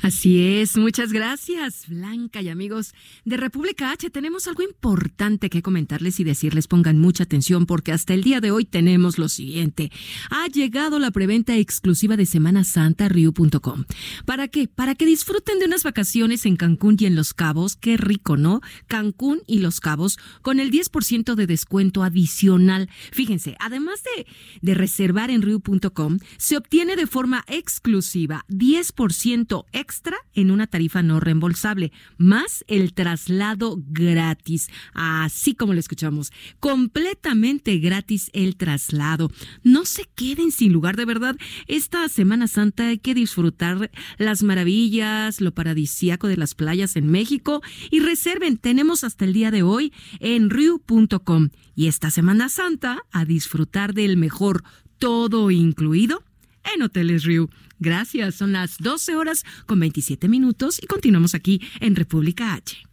[0.00, 4.10] Así es, muchas gracias, Blanca y amigos de República H.
[4.10, 8.52] Tenemos algo importante que comentarles y decirles, pongan mucha atención porque hasta el día de
[8.52, 9.90] hoy tenemos lo siguiente.
[10.30, 13.86] Ha llegado la preventa exclusiva de Semana Santa Riu.com.
[14.24, 14.68] ¿Para qué?
[14.68, 17.74] Para que disfruten de unas vacaciones en Cancún y en Los Cabos.
[17.74, 18.60] Qué rico, ¿no?
[18.86, 22.88] Cancún y Los Cabos con el 10% de descuento adicional.
[23.10, 24.26] Fíjense, además de,
[24.62, 31.02] de reservar en Riu.com, se obtiene de forma exclusiva 10% extra extra en una tarifa
[31.02, 39.32] no reembolsable, más el traslado gratis, así como lo escuchamos, completamente gratis el traslado.
[39.62, 41.36] No se queden sin lugar, de verdad.
[41.68, 47.62] Esta Semana Santa hay que disfrutar las maravillas, lo paradisíaco de las playas en México
[47.90, 53.24] y reserven, tenemos hasta el día de hoy en riu.com y esta Semana Santa a
[53.24, 54.64] disfrutar del mejor
[54.98, 56.27] todo incluido
[56.74, 57.48] en Hoteles Riu.
[57.78, 62.88] Gracias, son las 12 horas con 27 minutos y continuamos aquí en República H.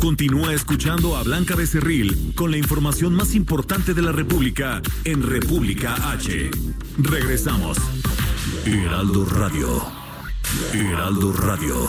[0.00, 6.10] Continúa escuchando a Blanca Becerril con la información más importante de la República en República
[6.10, 6.50] H.
[6.98, 7.78] Regresamos.
[8.64, 9.82] Heraldo Radio.
[10.72, 11.88] Heraldo Radio.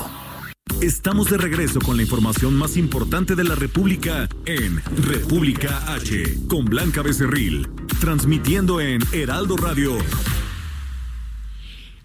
[0.82, 6.66] Estamos de regreso con la información más importante de la República en República H con
[6.66, 7.68] Blanca Becerril,
[8.00, 9.98] transmitiendo en Heraldo Radio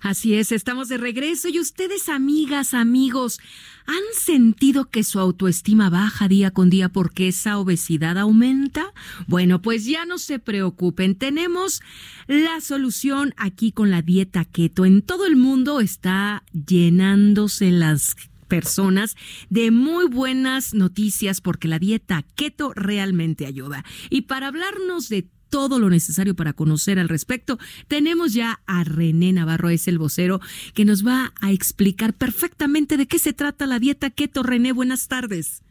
[0.03, 3.39] Así es, estamos de regreso y ustedes, amigas, amigos,
[3.87, 8.93] ¿han sentido que su autoestima baja día con día porque esa obesidad aumenta?
[9.29, 11.83] Bueno, pues ya no se preocupen, tenemos
[12.27, 14.85] la solución aquí con la dieta keto.
[14.85, 18.17] En todo el mundo está llenándose las
[18.53, 19.17] personas
[19.49, 23.83] de muy buenas noticias porque la dieta keto realmente ayuda.
[24.11, 29.35] Y para hablarnos de todo lo necesario para conocer al respecto, tenemos ya a René
[29.35, 30.41] Navarro, es el vocero,
[30.73, 34.43] que nos va a explicar perfectamente de qué se trata la dieta keto.
[34.43, 35.63] René, buenas tardes.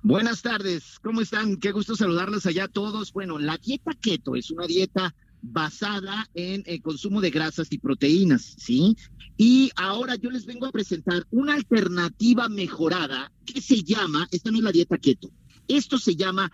[0.00, 1.56] Buenas tardes, ¿cómo están?
[1.56, 3.12] Qué gusto saludarlos allá a todos.
[3.12, 5.12] Bueno, la dieta keto es una dieta
[5.42, 8.96] basada en el consumo de grasas y proteínas, ¿sí?
[9.36, 14.58] Y ahora yo les vengo a presentar una alternativa mejorada que se llama, esta no
[14.58, 15.32] es la dieta keto,
[15.66, 16.52] esto se llama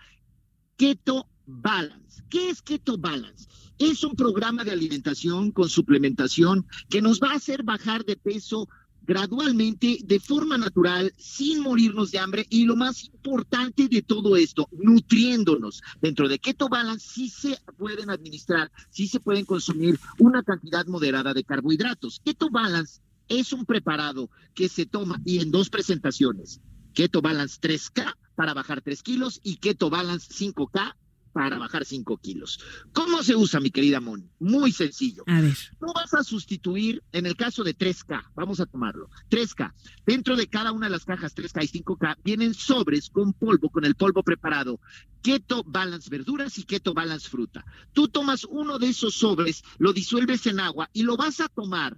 [0.75, 2.23] keto Balance.
[2.29, 3.47] ¿Qué es Keto Balance?
[3.79, 8.67] Es un programa de alimentación con suplementación que nos va a hacer bajar de peso
[9.05, 14.67] gradualmente, de forma natural, sin morirnos de hambre y lo más importante de todo esto,
[14.71, 15.81] nutriéndonos.
[16.01, 21.33] Dentro de Keto Balance sí se pueden administrar, sí se pueden consumir una cantidad moderada
[21.33, 22.21] de carbohidratos.
[22.23, 26.61] Keto Balance es un preparado que se toma y en dos presentaciones.
[26.93, 30.95] Keto Balance 3K para bajar 3 kilos y Keto Balance 5K
[31.33, 32.59] para bajar 5 kilos.
[32.93, 34.29] ¿Cómo se usa, mi querida Moni?
[34.39, 35.23] Muy sencillo.
[35.27, 35.57] A ver.
[35.79, 39.73] Tú vas a sustituir, en el caso de 3K, vamos a tomarlo, 3K.
[40.05, 43.83] Dentro de cada una de las cajas 3K y 5K vienen sobres con polvo, con
[43.83, 44.79] el polvo preparado.
[45.21, 47.65] Keto Balance verduras y Keto Balance fruta.
[47.93, 51.97] Tú tomas uno de esos sobres, lo disuelves en agua y lo vas a tomar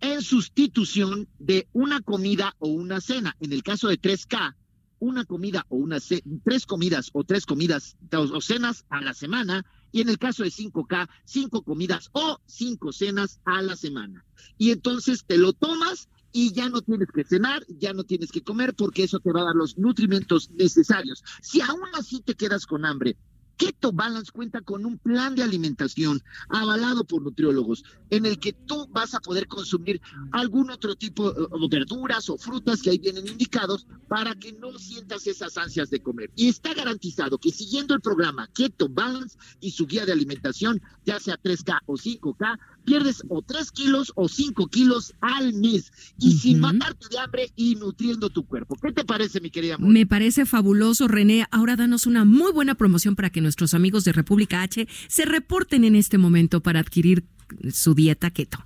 [0.00, 3.36] en sustitución de una comida o una cena.
[3.40, 4.54] En el caso de 3K,
[4.98, 5.98] una comida o una
[6.44, 10.50] tres comidas o tres comidas o cenas a la semana y en el caso de
[10.50, 14.24] 5K, cinco comidas o cinco cenas a la semana.
[14.58, 18.42] Y entonces te lo tomas y ya no tienes que cenar, ya no tienes que
[18.42, 21.22] comer porque eso te va a dar los nutrimentos necesarios.
[21.40, 23.16] Si aún así te quedas con hambre
[23.56, 28.86] Keto Balance cuenta con un plan de alimentación avalado por nutriólogos en el que tú
[28.90, 30.00] vas a poder consumir
[30.32, 34.78] algún otro tipo de eh, verduras o frutas que ahí vienen indicados para que no
[34.78, 36.30] sientas esas ansias de comer.
[36.36, 41.18] Y está garantizado que siguiendo el programa Keto Balance y su guía de alimentación, ya
[41.18, 46.60] sea 3K o 5K, pierdes o 3 kilos o 5 kilos al mes y sin
[46.60, 48.76] matarte de hambre y nutriendo tu cuerpo.
[48.80, 49.76] ¿Qué te parece, mi querida?
[49.76, 51.46] Me parece fabuloso, René.
[51.50, 55.84] Ahora danos una muy buena promoción para que nuestros amigos de República H se reporten
[55.84, 57.24] en este momento para adquirir
[57.70, 58.64] su dieta keto.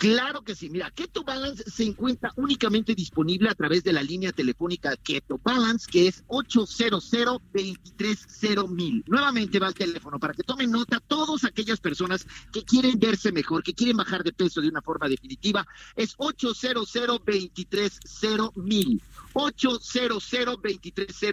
[0.00, 0.70] Claro que sí.
[0.70, 5.86] Mira, Keto Balance se encuentra únicamente disponible a través de la línea telefónica Keto Balance,
[5.92, 7.12] que es 800
[8.70, 9.04] mil.
[9.06, 13.62] Nuevamente va el teléfono para que tomen nota todas aquellas personas que quieren verse mejor,
[13.62, 15.66] que quieren bajar de peso de una forma definitiva.
[15.94, 16.90] Es 800
[18.56, 19.02] mil.
[19.32, 20.28] 800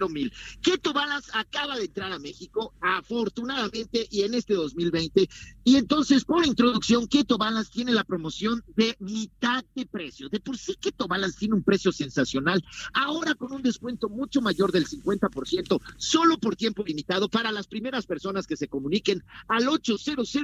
[0.09, 0.31] mil.
[0.61, 5.29] Keto Balance acaba de entrar a México, afortunadamente, y en este 2020.
[5.63, 10.29] Y entonces, por introducción, Keto Balance tiene la promoción de mitad de precio.
[10.29, 14.71] De por sí que Balance tiene un precio sensacional, ahora con un descuento mucho mayor
[14.71, 20.35] del 50%, solo por tiempo limitado para las primeras personas que se comuniquen al 800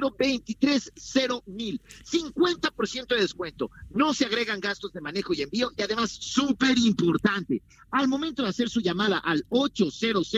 [1.46, 1.80] mil.
[2.04, 3.70] 50% de descuento.
[3.90, 7.43] No se agregan gastos de manejo y envío y además súper importante,
[7.90, 10.32] al momento de hacer su llamada al 800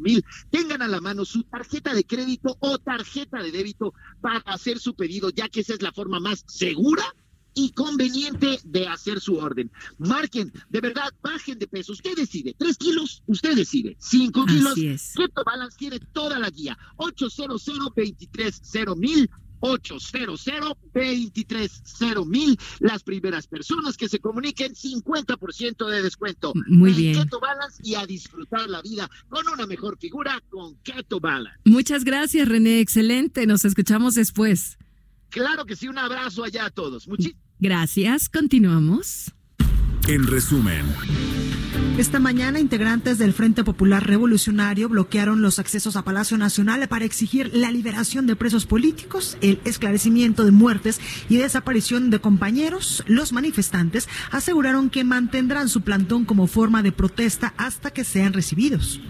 [0.00, 4.78] mil, tengan a la mano su tarjeta de crédito o tarjeta de débito para hacer
[4.78, 7.04] su pedido, ya que esa es la forma más segura
[7.54, 9.70] y conveniente de hacer su orden.
[9.98, 11.92] Marquen, de verdad, bajen de peso.
[11.92, 12.54] Usted decide.
[12.56, 13.96] Tres kilos, usted decide.
[13.98, 14.74] Cinco kilos.
[14.74, 16.78] Keto Balance tiene toda la guía.
[16.96, 19.28] 800 230 mil.
[19.60, 20.44] 800
[20.92, 22.58] 230 mil.
[22.80, 26.52] Las primeras personas que se comuniquen, 50% de descuento.
[26.68, 27.22] Muy bien.
[27.22, 31.60] Keto Balance y a disfrutar la vida con una mejor figura con Keto Balance.
[31.64, 32.80] Muchas gracias, René.
[32.80, 33.46] Excelente.
[33.46, 34.78] Nos escuchamos después.
[35.30, 37.08] Claro que sí, un abrazo allá a todos.
[37.58, 39.32] Gracias, continuamos.
[40.06, 40.86] En resumen.
[41.98, 47.50] Esta mañana, integrantes del Frente Popular Revolucionario bloquearon los accesos a Palacio Nacional para exigir
[47.52, 53.02] la liberación de presos políticos, el esclarecimiento de muertes y desaparición de compañeros.
[53.08, 59.00] Los manifestantes aseguraron que mantendrán su plantón como forma de protesta hasta que sean recibidos.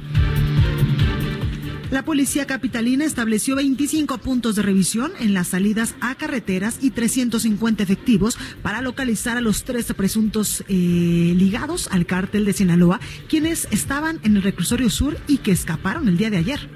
[1.90, 7.82] La policía capitalina estableció 25 puntos de revisión en las salidas a carreteras y 350
[7.82, 10.74] efectivos para localizar a los tres presuntos eh,
[11.34, 16.18] ligados al cártel de Sinaloa, quienes estaban en el reclusorio sur y que escaparon el
[16.18, 16.68] día de ayer.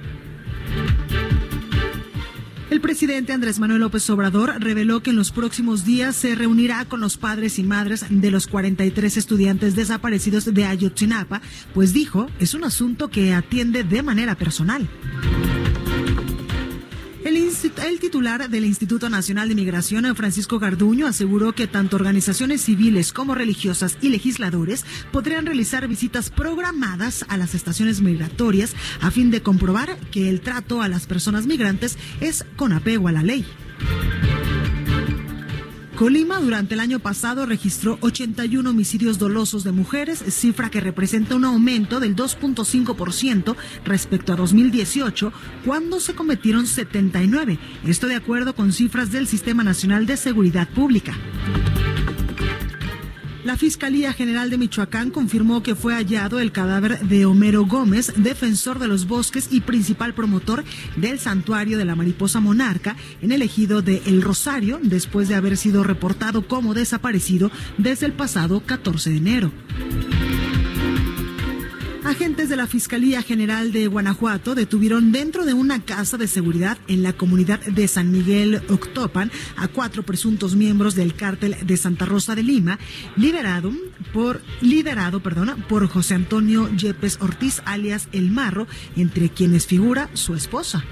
[2.82, 7.00] El presidente Andrés Manuel López Obrador reveló que en los próximos días se reunirá con
[7.00, 11.42] los padres y madres de los 43 estudiantes desaparecidos de Ayotzinapa,
[11.74, 14.88] pues dijo, es un asunto que atiende de manera personal.
[17.34, 23.34] El, titular del Instituto Nacional de Migración, Francisco Garduño, aseguró que tanto organizaciones civiles como
[23.34, 29.96] religiosas y legisladores podrían realizar visitas programadas a las estaciones migratorias a fin de comprobar
[30.10, 33.46] que el trato a las personas migrantes es con apego a la ley.
[35.96, 41.44] Colima durante el año pasado registró 81 homicidios dolosos de mujeres, cifra que representa un
[41.44, 45.32] aumento del 2.5% respecto a 2018,
[45.66, 47.58] cuando se cometieron 79.
[47.86, 51.14] Esto de acuerdo con cifras del Sistema Nacional de Seguridad Pública.
[53.44, 58.78] La Fiscalía General de Michoacán confirmó que fue hallado el cadáver de Homero Gómez, defensor
[58.78, 60.62] de los bosques y principal promotor
[60.96, 65.56] del santuario de la mariposa monarca en el ejido de El Rosario, después de haber
[65.56, 69.52] sido reportado como desaparecido desde el pasado 14 de enero.
[72.12, 77.02] Agentes de la Fiscalía General de Guanajuato detuvieron dentro de una casa de seguridad en
[77.02, 82.34] la comunidad de San Miguel Octopan a cuatro presuntos miembros del cártel de Santa Rosa
[82.34, 82.78] de Lima,
[83.16, 83.72] liderado
[84.10, 90.84] por José Antonio Yepes Ortiz, alias El Marro, entre quienes figura su esposa.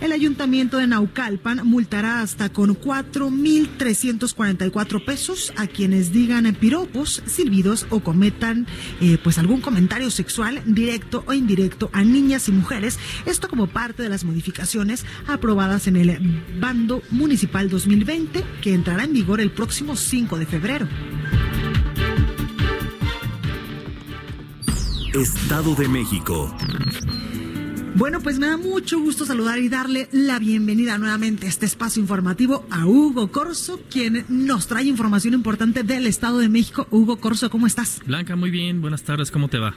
[0.00, 7.98] El ayuntamiento de Naucalpan multará hasta con 4.344 pesos a quienes digan piropos, silbidos o
[8.00, 8.68] cometan
[9.00, 12.98] eh, pues algún comentario sexual directo o indirecto a niñas y mujeres.
[13.26, 16.16] Esto como parte de las modificaciones aprobadas en el
[16.60, 20.86] bando municipal 2020 que entrará en vigor el próximo 5 de febrero.
[25.14, 26.54] Estado de México.
[27.94, 32.00] Bueno, pues me da mucho gusto saludar y darle la bienvenida nuevamente a este espacio
[32.00, 36.86] informativo a Hugo Corso, quien nos trae información importante del Estado de México.
[36.90, 38.00] Hugo Corso, ¿cómo estás?
[38.06, 39.74] Blanca, muy bien, buenas tardes, ¿cómo te va?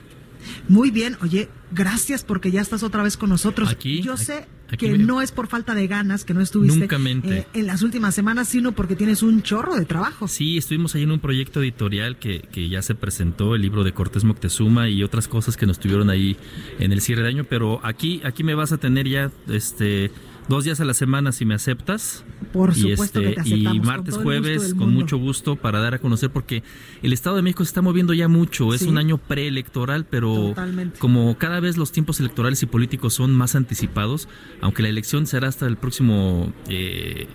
[0.67, 3.69] Muy bien, oye, gracias porque ya estás otra vez con nosotros.
[3.69, 4.01] Aquí.
[4.01, 6.87] Yo sé que no es por falta de ganas que no estuviste
[7.25, 10.27] eh, en las últimas semanas, sino porque tienes un chorro de trabajo.
[10.27, 13.93] Sí, estuvimos ahí en un proyecto editorial que, que ya se presentó, el libro de
[13.93, 16.37] Cortés Moctezuma y otras cosas que nos tuvieron ahí
[16.79, 20.11] en el cierre de año, pero aquí, aquí me vas a tener ya este
[20.51, 22.23] dos días a la semana si me aceptas.
[22.53, 26.29] Por supuesto que te este, Y martes, jueves, con mucho gusto para dar a conocer,
[26.29, 26.61] porque
[27.01, 28.73] el Estado de México se está moviendo ya mucho.
[28.73, 30.53] Es un año preelectoral, pero
[30.99, 34.27] como cada vez los tiempos electorales y políticos son más anticipados,
[34.59, 36.53] aunque la elección será hasta el próximo...
[36.69, 37.27] Eh,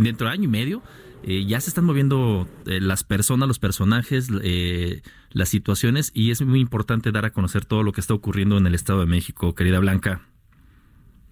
[0.00, 0.82] dentro de año y medio
[1.24, 6.42] eh, ya se están moviendo eh, las personas, los personajes, eh, las situaciones y es
[6.42, 9.54] muy importante dar a conocer todo lo que está ocurriendo en el Estado de México,
[9.54, 10.22] querida Blanca.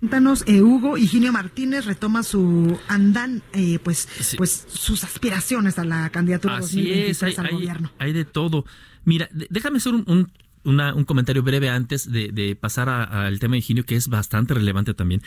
[0.00, 3.42] Cuéntanos, Hugo Higinio Martínez retoma su andan,
[3.82, 7.92] pues, pues sus aspiraciones a la candidatura Así 2023 al gobierno.
[7.98, 8.64] Hay de todo.
[9.04, 10.30] Mira, déjame hacer un
[10.64, 15.22] un comentario breve antes de, pasar al tema de Higinio, que es bastante relevante también.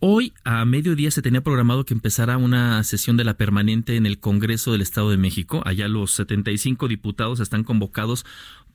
[0.00, 4.18] Hoy a mediodía se tenía programado que empezara una sesión de la permanente en el
[4.18, 5.62] Congreso del Estado de México.
[5.64, 8.24] Allá los 75 diputados están convocados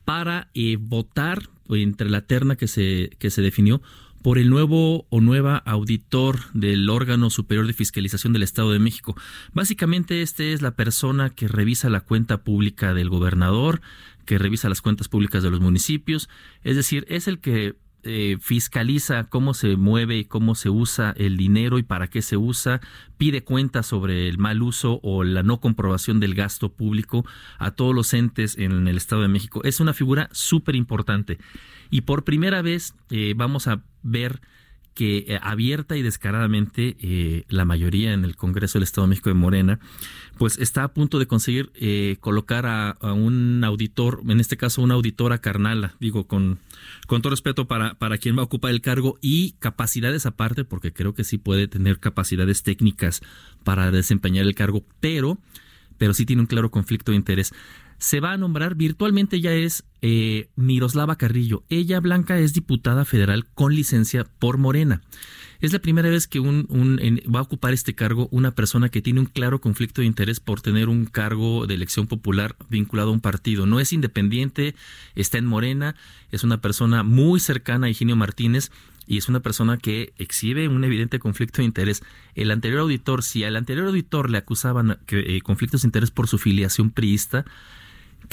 [0.05, 3.81] para eh, votar entre la terna que se, que se definió
[4.23, 9.15] por el nuevo o nueva auditor del órgano superior de fiscalización del Estado de México.
[9.51, 13.81] Básicamente este es la persona que revisa la cuenta pública del gobernador,
[14.25, 16.29] que revisa las cuentas públicas de los municipios,
[16.63, 21.37] es decir, es el que eh, fiscaliza cómo se mueve y cómo se usa el
[21.37, 22.81] dinero y para qué se usa,
[23.17, 27.25] pide cuentas sobre el mal uso o la no comprobación del gasto público
[27.59, 29.61] a todos los entes en el Estado de México.
[29.63, 31.37] Es una figura súper importante.
[31.89, 34.41] Y por primera vez eh, vamos a ver
[34.93, 39.29] que eh, abierta y descaradamente eh, la mayoría en el Congreso del Estado de México
[39.29, 39.79] de Morena,
[40.37, 44.95] pues está a punto de conseguir eh, colocar a, un auditor, en este caso una
[44.95, 46.59] auditora carnala, digo con,
[47.07, 50.93] con todo respeto para, para quien va a ocupar el cargo y capacidades aparte, porque
[50.93, 53.21] creo que sí puede tener capacidades técnicas
[53.63, 55.37] para desempeñar el cargo, pero,
[55.97, 57.53] pero sí tiene un claro conflicto de interés
[58.03, 61.63] se va a nombrar, virtualmente ya es eh, Miroslava Carrillo.
[61.69, 65.01] Ella, Blanca, es diputada federal con licencia por Morena.
[65.61, 66.67] Es la primera vez que un,
[67.33, 70.59] va a ocupar este cargo una persona que tiene un claro conflicto de interés por
[70.59, 73.65] tener un cargo de elección popular vinculado a un partido.
[73.65, 74.75] No es independiente,
[75.15, 75.95] está en Morena,
[76.29, 78.69] es una persona muy cercana a Eugenio Martínez
[79.07, 82.03] y es una persona que exhibe un evidente conflicto de interés.
[82.35, 86.27] El anterior auditor, si al anterior auditor le acusaban que, eh, conflictos de interés por
[86.27, 87.45] su filiación priista,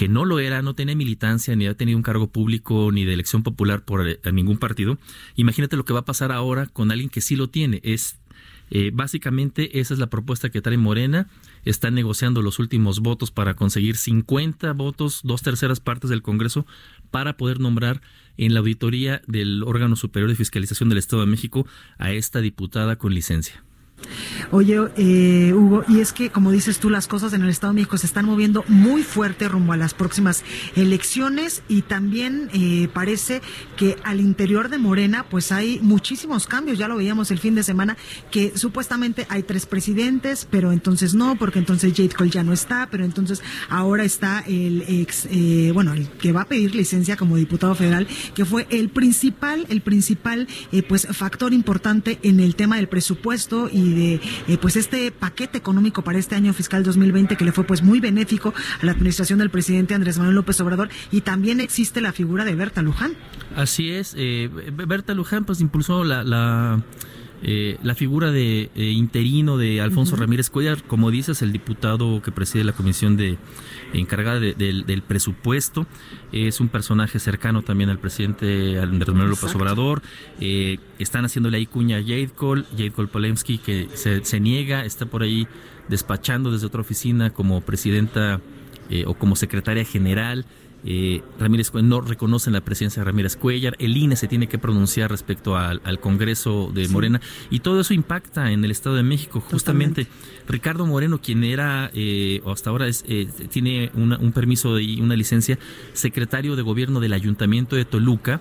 [0.00, 3.12] que no lo era, no tenía militancia, ni ha tenido un cargo público, ni de
[3.12, 4.96] elección popular por eh, ningún partido.
[5.36, 7.82] Imagínate lo que va a pasar ahora con alguien que sí lo tiene.
[7.84, 8.18] Es
[8.70, 11.28] eh, básicamente esa es la propuesta que trae Morena.
[11.66, 16.64] Están negociando los últimos votos para conseguir 50 votos, dos terceras partes del Congreso,
[17.10, 18.00] para poder nombrar
[18.38, 21.66] en la auditoría del órgano superior de fiscalización del Estado de México
[21.98, 23.62] a esta diputada con licencia.
[24.50, 27.76] Oye, eh, Hugo, y es que, como dices tú, las cosas en el Estado de
[27.76, 30.44] México se están moviendo muy fuerte rumbo a las próximas
[30.76, 33.42] elecciones y también eh, parece
[33.76, 36.78] que al interior de Morena, pues hay muchísimos cambios.
[36.78, 37.96] Ya lo veíamos el fin de semana,
[38.30, 42.88] que supuestamente hay tres presidentes, pero entonces no, porque entonces Jade Cole ya no está,
[42.90, 47.36] pero entonces ahora está el ex, eh, bueno, el que va a pedir licencia como
[47.36, 52.76] diputado federal, que fue el principal, el principal, eh, pues, factor importante en el tema
[52.76, 57.44] del presupuesto y de eh, pues este paquete económico para este año fiscal 2020 que
[57.44, 61.22] le fue pues muy benéfico a la administración del presidente Andrés Manuel López Obrador y
[61.22, 63.12] también existe la figura de Berta Luján.
[63.56, 66.82] Así es, eh, Berta Luján pues impulsó la, la
[67.42, 72.32] eh, la figura de eh, interino de Alfonso Ramírez Cuellar, como dices, el diputado que
[72.32, 73.38] preside la comisión de
[73.92, 75.86] encargada del presupuesto,
[76.32, 80.02] es un personaje cercano también al presidente Andrés Manuel López Obrador.
[80.40, 84.84] Eh, están haciéndole ahí cuña a Jade Cole, Jade Cole Polemski, que se, se, niega,
[84.84, 85.46] está por ahí
[85.88, 88.40] despachando desde otra oficina como presidenta
[89.06, 90.44] o como secretaria general
[90.84, 95.10] eh, Ramírez no reconocen la presencia de Ramírez Cuellar, el INE se tiene que pronunciar
[95.10, 97.20] respecto al, Congreso de Morena
[97.50, 99.40] y todo eso impacta en el Estado de México.
[99.40, 100.06] Justamente
[100.48, 105.16] Ricardo Moreno, quien era eh, o hasta ahora es, eh, tiene un permiso y una
[105.16, 105.58] licencia,
[105.92, 108.40] secretario de gobierno del Ayuntamiento de Toluca,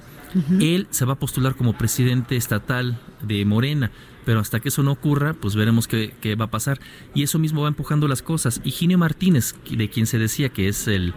[0.59, 3.91] él se va a postular como presidente estatal de Morena
[4.25, 6.79] pero hasta que eso no ocurra, pues veremos qué, qué, va a pasar.
[7.15, 8.61] Y eso mismo va empujando las cosas.
[8.63, 11.15] Higinio Martínez, de quien se decía que es el,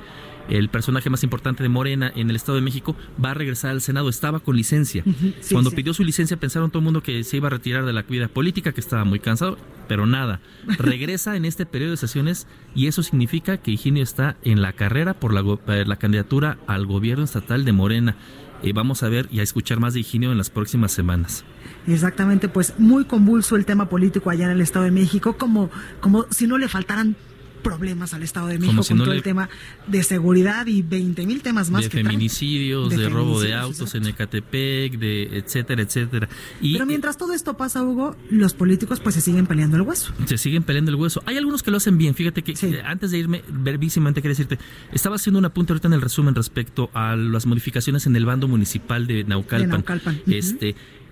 [0.49, 3.81] el personaje más importante de Morena en el Estado de México, va a regresar al
[3.81, 4.09] Senado.
[4.09, 5.05] Estaba con licencia.
[5.51, 8.01] Cuando pidió su licencia pensaron todo el mundo que se iba a retirar de la
[8.01, 10.41] actividad política, que estaba muy cansado, pero nada.
[10.79, 15.15] Regresa en este periodo de sesiones y eso significa que Higinio está en la carrera
[15.15, 15.43] por la,
[15.85, 18.17] la candidatura al gobierno estatal de Morena.
[18.63, 21.45] y vamos a ver y a escuchar más de Higinio en las próximas semanas.
[21.87, 25.71] Exactamente, pues muy convulso el tema político allá en el Estado de México, como,
[26.01, 27.17] como si no le faltaran
[27.63, 29.49] problemas al Estado de México con todo el tema
[29.87, 31.85] de seguridad y 20 mil temas más.
[31.85, 36.29] De feminicidios, de, robo de autos en Ecatepec, de etcétera, etcétera.
[36.61, 40.13] Y, Pero mientras todo esto pasa, Hugo, los políticos pues se siguen peleando el hueso.
[40.27, 41.23] Se siguen peleando el hueso.
[41.27, 42.15] Hay algunos que lo hacen bien.
[42.15, 42.55] Fíjate que
[42.85, 44.59] antes de irme, brevísimamente quería decirte,
[44.93, 48.49] estaba haciendo un apunte ahorita en el resumen respecto a las modificaciones en el bando
[48.49, 49.71] municipal de Naucalpan.
[49.71, 50.21] De Naucalpan.
[50.27, 50.71] Este,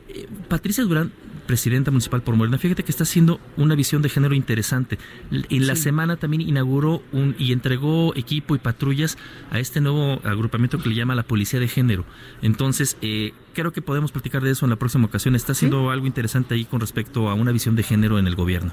[0.09, 1.13] eh, Patricia Durán
[1.47, 4.99] presidenta municipal por Morena, fíjate que está haciendo una visión de género interesante.
[5.31, 9.19] En la semana también inauguró un, y entregó equipo y patrullas
[9.51, 12.05] a este nuevo agrupamiento que le llama la Policía de Género.
[12.43, 15.35] Entonces, eh, creo que podemos platicar de eso en la próxima ocasión.
[15.35, 18.73] Está haciendo algo interesante ahí con respecto a una visión de género en el gobierno.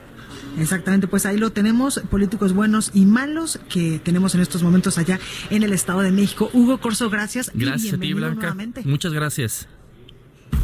[0.60, 5.20] Exactamente, pues ahí lo tenemos, políticos buenos y malos que tenemos en estos momentos allá
[5.50, 6.50] en el Estado de México.
[6.54, 7.52] Hugo Corso, gracias.
[7.54, 8.56] Gracias a ti, Blanca.
[8.84, 9.68] Muchas gracias.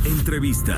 [0.06, 0.78] Entrevista.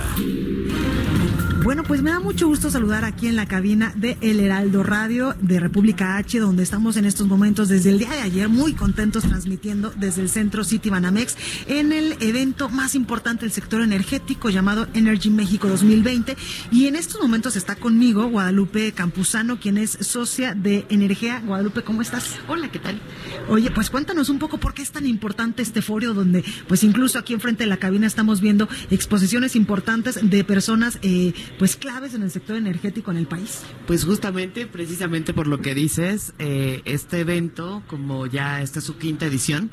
[1.66, 5.34] Bueno, pues me da mucho gusto saludar aquí en la cabina de El Heraldo Radio
[5.42, 9.24] de República H, donde estamos en estos momentos desde el día de ayer muy contentos
[9.24, 11.36] transmitiendo desde el centro City Banamex
[11.66, 16.38] en el evento más importante del sector energético llamado Energy México 2020.
[16.72, 21.42] Y en estos momentos está conmigo Guadalupe Campuzano, quien es socia de Energía.
[21.44, 22.36] Guadalupe, ¿cómo estás?
[22.48, 23.02] Hola, ¿qué tal?
[23.50, 27.18] Oye, pues cuéntanos un poco por qué es tan importante este foro donde pues incluso
[27.18, 32.24] aquí enfrente de la cabina estamos viendo exposiciones importantes de personas eh, pues claves en
[32.24, 33.62] el sector energético en el país.
[33.88, 38.98] Pues justamente, precisamente por lo que dices, eh, este evento, como ya esta es su
[38.98, 39.72] quinta edición,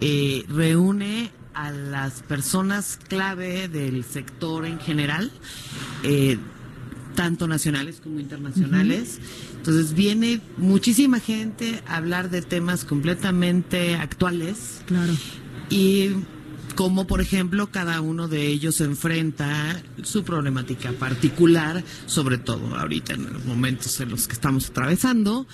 [0.00, 5.30] eh, reúne a las personas clave del sector en general,
[6.02, 6.38] eh,
[7.14, 9.20] tanto nacionales como internacionales.
[9.56, 14.82] Entonces viene muchísima gente a hablar de temas completamente actuales.
[14.86, 15.12] Claro.
[15.68, 16.10] Y
[16.74, 23.32] como por ejemplo cada uno de ellos enfrenta su problemática particular, sobre todo ahorita en
[23.32, 25.46] los momentos en los que estamos atravesando,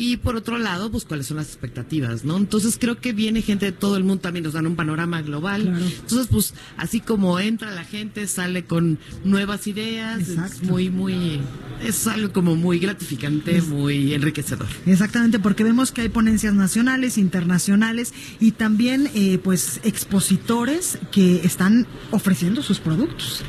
[0.00, 2.36] y por otro lado, pues cuáles son las expectativas, ¿no?
[2.36, 5.66] Entonces creo que viene gente de todo el mundo, también nos dan un panorama global.
[5.66, 11.40] Entonces, pues así como entra la gente, sale con nuevas ideas, es muy, muy,
[11.84, 14.68] es algo como muy gratificante, muy enriquecedor.
[14.86, 21.88] Exactamente, porque vemos que hay ponencias nacionales, internacionales y también, eh, pues, expositores que están
[22.12, 23.42] ofreciendo sus productos.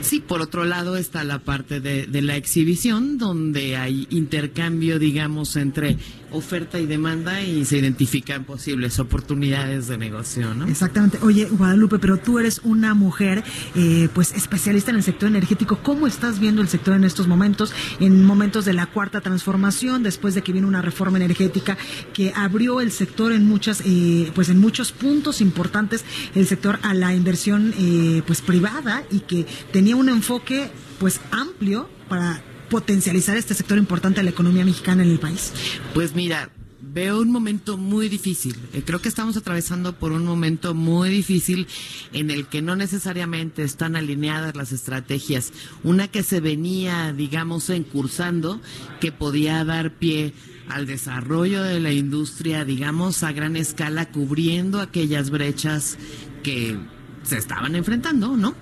[0.00, 5.54] Sí, por otro lado está la parte de, de la exhibición, donde hay intercambio, digamos,
[5.54, 5.91] entre
[6.30, 10.66] oferta y demanda y se identifican posibles oportunidades de negocio, ¿no?
[10.66, 11.18] Exactamente.
[11.22, 15.78] Oye, Guadalupe, pero tú eres una mujer, eh, pues especialista en el sector energético.
[15.82, 20.34] ¿Cómo estás viendo el sector en estos momentos, en momentos de la cuarta transformación, después
[20.34, 21.76] de que vino una reforma energética
[22.12, 26.94] que abrió el sector en muchas, eh, pues en muchos puntos importantes, el sector a
[26.94, 32.42] la inversión, eh, pues privada y que tenía un enfoque, pues amplio para
[32.72, 35.52] potencializar este sector importante de la economía mexicana en el país?
[35.92, 36.48] Pues mira,
[36.80, 38.56] veo un momento muy difícil.
[38.72, 41.66] Eh, creo que estamos atravesando por un momento muy difícil
[42.14, 45.52] en el que no necesariamente están alineadas las estrategias.
[45.84, 48.58] Una que se venía, digamos, encursando,
[49.00, 50.32] que podía dar pie
[50.70, 55.98] al desarrollo de la industria, digamos, a gran escala, cubriendo aquellas brechas
[56.42, 56.78] que
[57.22, 58.54] se estaban enfrentando, ¿no?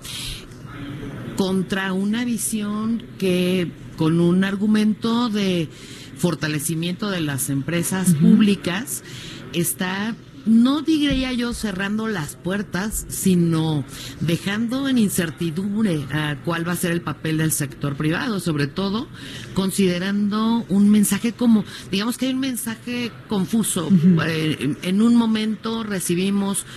[1.41, 5.69] Contra una visión que con un argumento de
[6.15, 9.03] fortalecimiento de las empresas públicas,
[9.51, 10.15] está
[10.45, 13.83] no diría yo cerrando las puertas, sino
[14.19, 19.07] dejando en incertidumbre a cuál va a ser el papel del sector privado, sobre todo
[19.55, 23.89] considerando un mensaje como, digamos que hay un mensaje confuso.
[24.27, 26.67] Eh, en un momento recibimos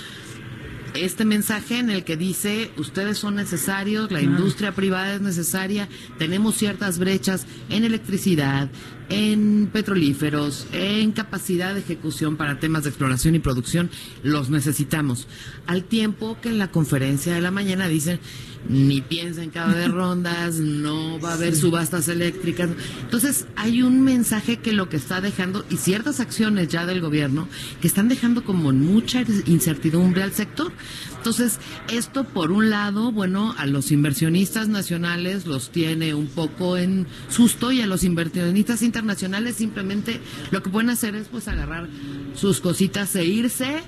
[0.95, 5.89] este mensaje en el que dice, ustedes son necesarios, la industria privada es necesaria,
[6.19, 8.71] tenemos ciertas brechas en electricidad,
[9.09, 13.91] en petrolíferos, en capacidad de ejecución para temas de exploración y producción,
[14.23, 15.27] los necesitamos.
[15.67, 18.21] Al tiempo que en la conferencia de la mañana dicen,
[18.69, 22.71] ni piensen cada de rondas, no va a haber subastas eléctricas.
[23.03, 27.49] Entonces, hay un mensaje que lo que está dejando, y ciertas acciones ya del gobierno,
[27.81, 30.73] que están dejando como mucha incertidumbre al sector.
[31.17, 31.59] Entonces,
[31.89, 37.73] esto por un lado, bueno, a los inversionistas nacionales los tiene un poco en susto
[37.73, 41.89] y a los inversionistas internacionales simplemente lo que pueden hacer es pues agarrar
[42.35, 43.83] sus cositas e irse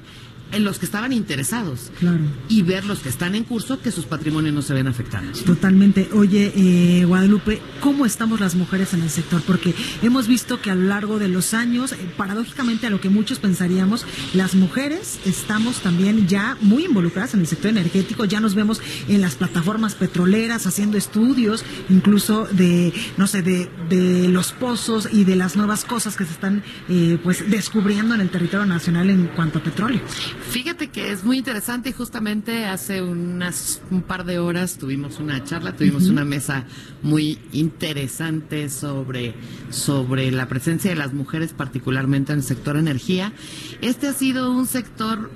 [0.57, 1.91] en los que estaban interesados
[2.49, 5.45] y ver los que están en curso que sus patrimonios no se ven afectados.
[5.45, 6.09] Totalmente.
[6.13, 9.43] Oye, eh, Guadalupe, ¿cómo estamos las mujeres en el sector?
[9.43, 13.09] Porque hemos visto que a lo largo de los años, eh, paradójicamente a lo que
[13.09, 18.55] muchos pensaríamos, las mujeres estamos también ya muy involucradas en el sector energético, ya nos
[18.55, 25.09] vemos en las plataformas petroleras haciendo estudios, incluso de, no sé, de, de los pozos
[25.13, 29.11] y de las nuevas cosas que se están eh, pues descubriendo en el territorio nacional
[29.11, 30.01] en cuanto a petróleo.
[30.51, 35.45] Fíjate que es muy interesante y justamente hace unas un par de horas tuvimos una
[35.45, 36.65] charla, tuvimos una mesa
[37.03, 39.35] muy interesante sobre,
[39.71, 43.33] sobre la presencia de las mujeres, particularmente en el sector energía.
[43.83, 45.31] Este ha sido un sector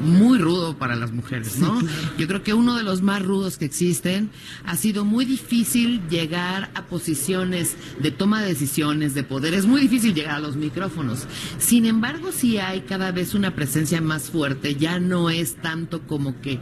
[0.00, 1.80] muy rudo para las mujeres, ¿no?
[2.18, 4.30] Yo creo que uno de los más rudos que existen.
[4.64, 9.80] Ha sido muy difícil llegar a posiciones de toma de decisiones, de poder, es muy
[9.80, 11.26] difícil llegar a los micrófonos.
[11.58, 16.40] Sin embargo, sí hay cada vez una presencia más fuerte, ya no es tanto como
[16.40, 16.60] que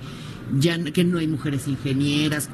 [0.59, 2.51] ya que no hay mujeres ingenieras.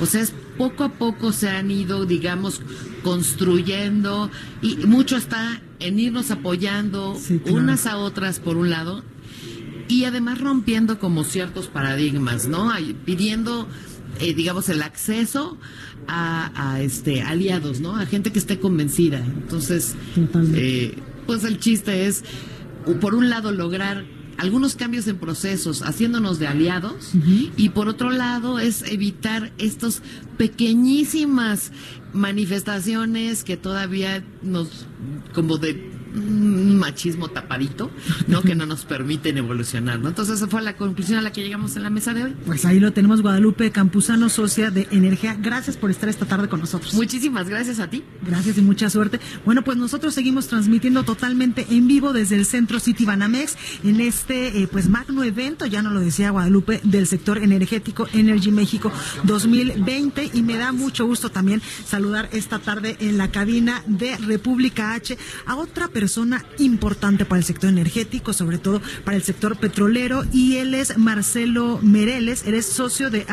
[0.00, 2.60] O sea, es poco a poco se han ido, digamos,
[3.02, 4.30] construyendo
[4.62, 9.02] y mucho está en irnos apoyando unas a otras por un lado
[9.90, 12.70] y además rompiendo como ciertos paradigmas, ¿no?
[13.04, 13.66] Pidiendo,
[14.20, 15.58] eh, digamos, el acceso
[16.06, 17.96] a, este aliados, ¿no?
[17.96, 19.18] A gente que esté convencida.
[19.18, 19.96] Entonces,
[20.54, 22.24] eh, pues el chiste es,
[23.00, 24.04] por un lado, lograr
[24.38, 27.10] algunos cambios en procesos, haciéndonos de aliados,
[27.58, 30.02] y por otro lado es evitar estos
[30.38, 31.72] pequeñísimas
[32.14, 34.86] manifestaciones que todavía nos
[35.34, 37.90] como de machismo tapadito,
[38.26, 38.42] ¿no?
[38.42, 40.08] que no nos permiten evolucionar, ¿no?
[40.08, 42.36] Entonces esa fue la conclusión a la que llegamos en la mesa de hoy.
[42.46, 45.36] Pues ahí lo tenemos, Guadalupe Campuzano, socia de Energía.
[45.40, 46.94] Gracias por estar esta tarde con nosotros.
[46.94, 48.02] Muchísimas gracias a ti.
[48.26, 49.20] Gracias y mucha suerte.
[49.44, 54.62] Bueno, pues nosotros seguimos transmitiendo totalmente en vivo desde el Centro City Banamex en este,
[54.62, 58.90] eh, pues, magno evento, ya no lo decía Guadalupe, del sector energético Energy México
[59.24, 64.94] 2020 y me da mucho gusto también saludar esta tarde en la cabina de República
[64.94, 69.58] H a otra persona persona importante para el sector energético, sobre todo para el sector
[69.58, 73.26] petrolero, y él es Marcelo Mereles, eres socio de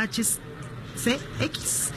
[0.98, 1.92] HCX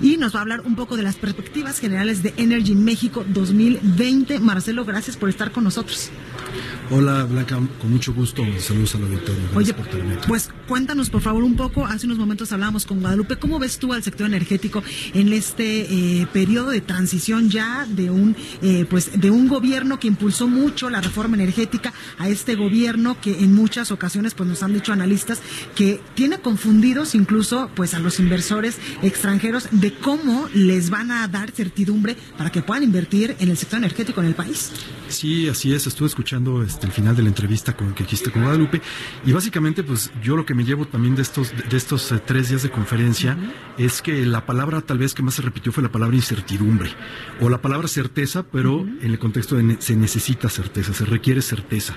[0.00, 4.40] y nos va a hablar un poco de las perspectivas generales de Energy México 2020.
[4.40, 6.10] Marcelo, gracias por estar con nosotros.
[6.90, 8.44] Hola Blanca, con mucho gusto.
[8.60, 9.42] Saludos a la auditorio.
[9.54, 9.74] Oye,
[10.28, 11.84] pues cuéntanos por favor un poco.
[11.84, 13.36] Hace unos momentos hablábamos con Guadalupe.
[13.36, 14.82] ¿Cómo ves tú al sector energético
[15.12, 20.06] en este eh, periodo de transición ya de un eh, pues de un gobierno que
[20.06, 24.72] impulsó mucho la reforma energética a este gobierno que en muchas ocasiones pues nos han
[24.72, 25.40] dicho analistas
[25.74, 28.35] que tiene confundidos incluso pues a los inversores
[29.02, 33.78] extranjeros de cómo les van a dar certidumbre para que puedan invertir en el sector
[33.78, 34.72] energético en el país?
[35.08, 35.86] Sí, así es.
[35.86, 38.80] Estuve escuchando este, el final de la entrevista con que hiciste con Guadalupe
[39.24, 42.48] y básicamente, pues yo lo que me llevo también de estos de estos eh, tres
[42.48, 43.36] días de conferencia
[43.78, 46.90] es que la palabra tal vez que más se repitió fue la palabra incertidumbre
[47.40, 51.96] o la palabra certeza, pero en el contexto de se necesita certeza, se requiere certeza.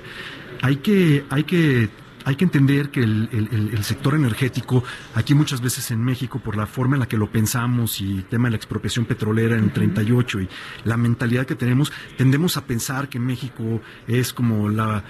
[0.61, 1.89] Hay que hay que
[2.25, 4.83] hay que entender que el, sector energético,
[5.15, 8.25] aquí muchas veces en México, por la forma en la que lo pensamos y el
[8.25, 10.49] tema de la expropiación petrolera en el 38 y
[10.83, 15.03] la mentalidad que tenemos, tendemos a pensar que México es como la,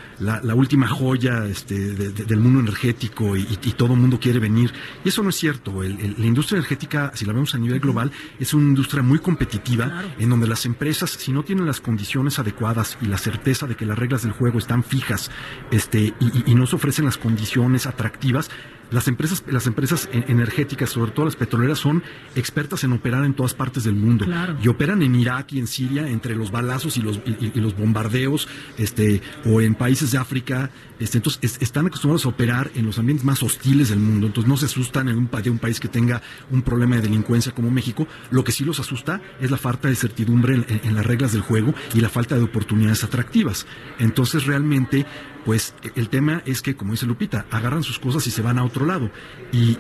[0.54, 4.74] última joya este, del mundo energético y, todo el mundo quiere venir.
[5.06, 5.82] Y eso no es cierto.
[5.82, 10.30] la industria energética, si la vemos a nivel global, es una industria muy competitiva en
[10.30, 13.98] donde las empresas, si no tienen las condiciones adecuadas y la certeza de que las
[13.98, 15.32] reglas del juego están fijas
[15.72, 18.50] este, y, y no se ofrecen las condiciones atractivas
[18.92, 22.04] las empresas, las empresas energéticas, sobre todo las petroleras, son
[22.36, 24.26] expertas en operar en todas partes del mundo.
[24.64, 28.48] Y operan en Irak y en Siria entre los balazos y los, y, los bombardeos,
[28.78, 30.72] este, o en países de África.
[31.00, 34.28] Este, entonces, están acostumbrados a operar en los ambientes más hostiles del mundo.
[34.28, 37.52] Entonces, no se asustan en un, de un país que tenga un problema de delincuencia
[37.52, 38.08] como México.
[38.32, 41.42] Lo que sí los asusta es la falta de certidumbre en, en las reglas del
[41.42, 43.68] juego y la falta de oportunidades atractivas.
[44.00, 45.06] Entonces, realmente,
[45.46, 48.64] pues el tema es que, como dice Lupita, agarran sus cosas y se van a
[48.64, 49.10] otro lado.
[49.52, 49.76] Y,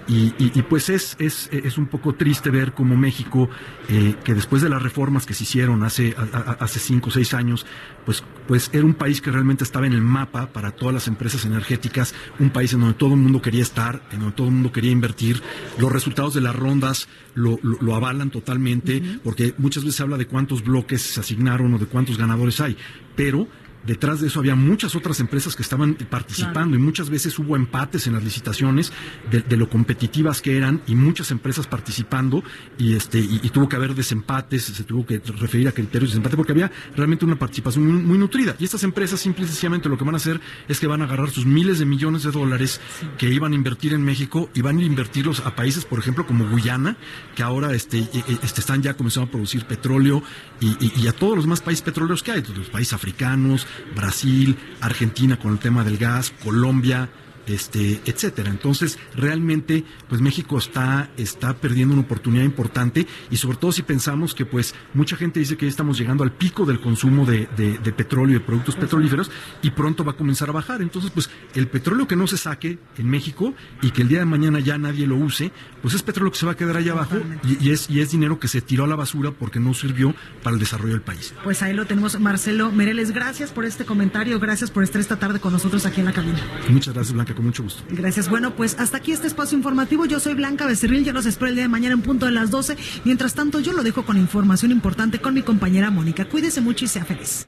[0.63, 3.49] pues es, es, es, un poco triste ver como México,
[3.87, 6.15] eh, que después de las reformas que se hicieron hace,
[6.59, 7.65] hace cinco o seis años,
[8.05, 11.45] pues, pues era un país que realmente estaba en el mapa para todas las empresas
[11.45, 14.71] energéticas, un país en donde todo el mundo quería estar, en donde todo el mundo
[14.71, 15.41] quería invertir.
[15.77, 20.25] Los resultados de las rondas lo, lo, avalan totalmente, porque muchas veces se habla de
[20.25, 22.77] cuántos bloques se asignaron o de cuántos ganadores hay,
[23.15, 23.47] pero
[23.85, 28.07] Detrás de eso había muchas otras empresas que estaban participando y muchas veces hubo empates
[28.07, 28.91] en las licitaciones
[29.31, 32.43] de, lo competitivas que eran y muchas empresas participando
[32.77, 36.37] y este y, tuvo que haber desempates, se tuvo que referir a criterios de desempate
[36.37, 38.55] porque había realmente una participación muy, nutrida.
[38.59, 41.05] Y estas empresas simple y sencillamente lo que van a hacer es que van a
[41.05, 42.79] agarrar sus miles de millones de dólares
[43.17, 46.47] que iban a invertir en México y van a invertirlos a países, por ejemplo, como
[46.49, 46.97] Guyana,
[47.35, 48.07] que ahora este,
[48.43, 50.21] este están ya comenzando a producir petróleo
[50.59, 53.65] y, a todos los demás países petroleros que hay, los países africanos,
[53.95, 57.09] Brasil, Argentina con el tema del gas, Colombia,
[57.49, 58.49] este, etcétera.
[58.49, 64.33] Entonces, realmente, pues México está, está perdiendo una oportunidad importante y sobre todo si pensamos
[64.33, 67.93] que pues mucha gente dice que ya estamos llegando al pico del consumo de, de
[67.93, 69.31] petróleo y de productos petrolíferos
[69.61, 70.81] y pronto va a comenzar a bajar.
[70.81, 74.25] Entonces, pues el petróleo que no se saque en México y que el día de
[74.25, 77.17] mañana ya nadie lo use, pues es petróleo que se va a quedar allá abajo
[77.43, 80.53] y, es, y es dinero que se tiró a la basura porque no sirvió para
[80.55, 81.33] el desarrollo del país.
[81.43, 83.11] Pues ahí lo tenemos, Marcelo Mereles.
[83.11, 86.39] Gracias por este comentario, gracias por estar esta tarde con nosotros aquí en la cabina.
[86.69, 87.83] Muchas gracias, Blanca, con mucho gusto.
[87.89, 88.29] Gracias.
[88.29, 90.05] Bueno, pues hasta aquí este espacio informativo.
[90.05, 92.51] Yo soy Blanca Becerril, yo los espero el día de mañana en punto de las
[92.51, 92.75] 12.
[93.05, 96.25] Mientras tanto, yo lo dejo con información importante con mi compañera Mónica.
[96.25, 97.47] Cuídese mucho y sea feliz.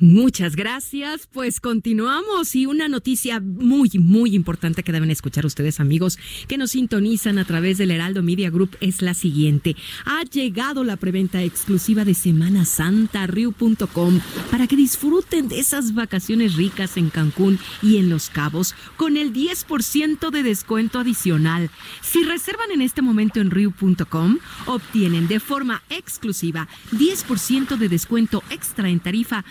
[0.00, 1.26] Muchas gracias.
[1.30, 6.70] Pues continuamos y una noticia muy, muy importante que deben escuchar ustedes amigos que nos
[6.70, 9.76] sintonizan a través del Heraldo Media Group es la siguiente.
[10.06, 14.20] Ha llegado la preventa exclusiva de Semana Santa Riu.com
[14.50, 19.34] para que disfruten de esas vacaciones ricas en Cancún y en Los Cabos con el
[19.34, 21.70] 10% de descuento adicional.
[22.00, 28.88] Si reservan en este momento en Riu.com, obtienen de forma exclusiva 10% de descuento extra
[28.88, 29.44] en tarifa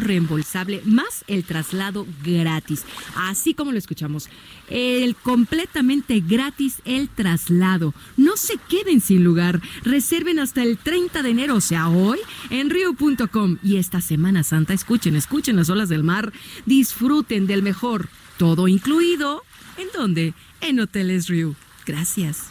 [0.00, 2.84] reembolsable, más el traslado gratis.
[3.16, 4.28] Así como lo escuchamos,
[4.68, 7.94] el completamente gratis el traslado.
[8.16, 9.60] No se queden sin lugar.
[9.82, 12.18] Reserven hasta el 30 de enero, o sea, hoy,
[12.50, 13.58] en río.com.
[13.62, 16.32] Y esta Semana Santa, escuchen, escuchen las olas del mar,
[16.66, 18.08] disfruten del mejor,
[18.38, 19.42] todo incluido.
[19.78, 20.34] ¿En dónde?
[20.60, 21.56] En Hoteles Rio.
[21.86, 22.50] Gracias.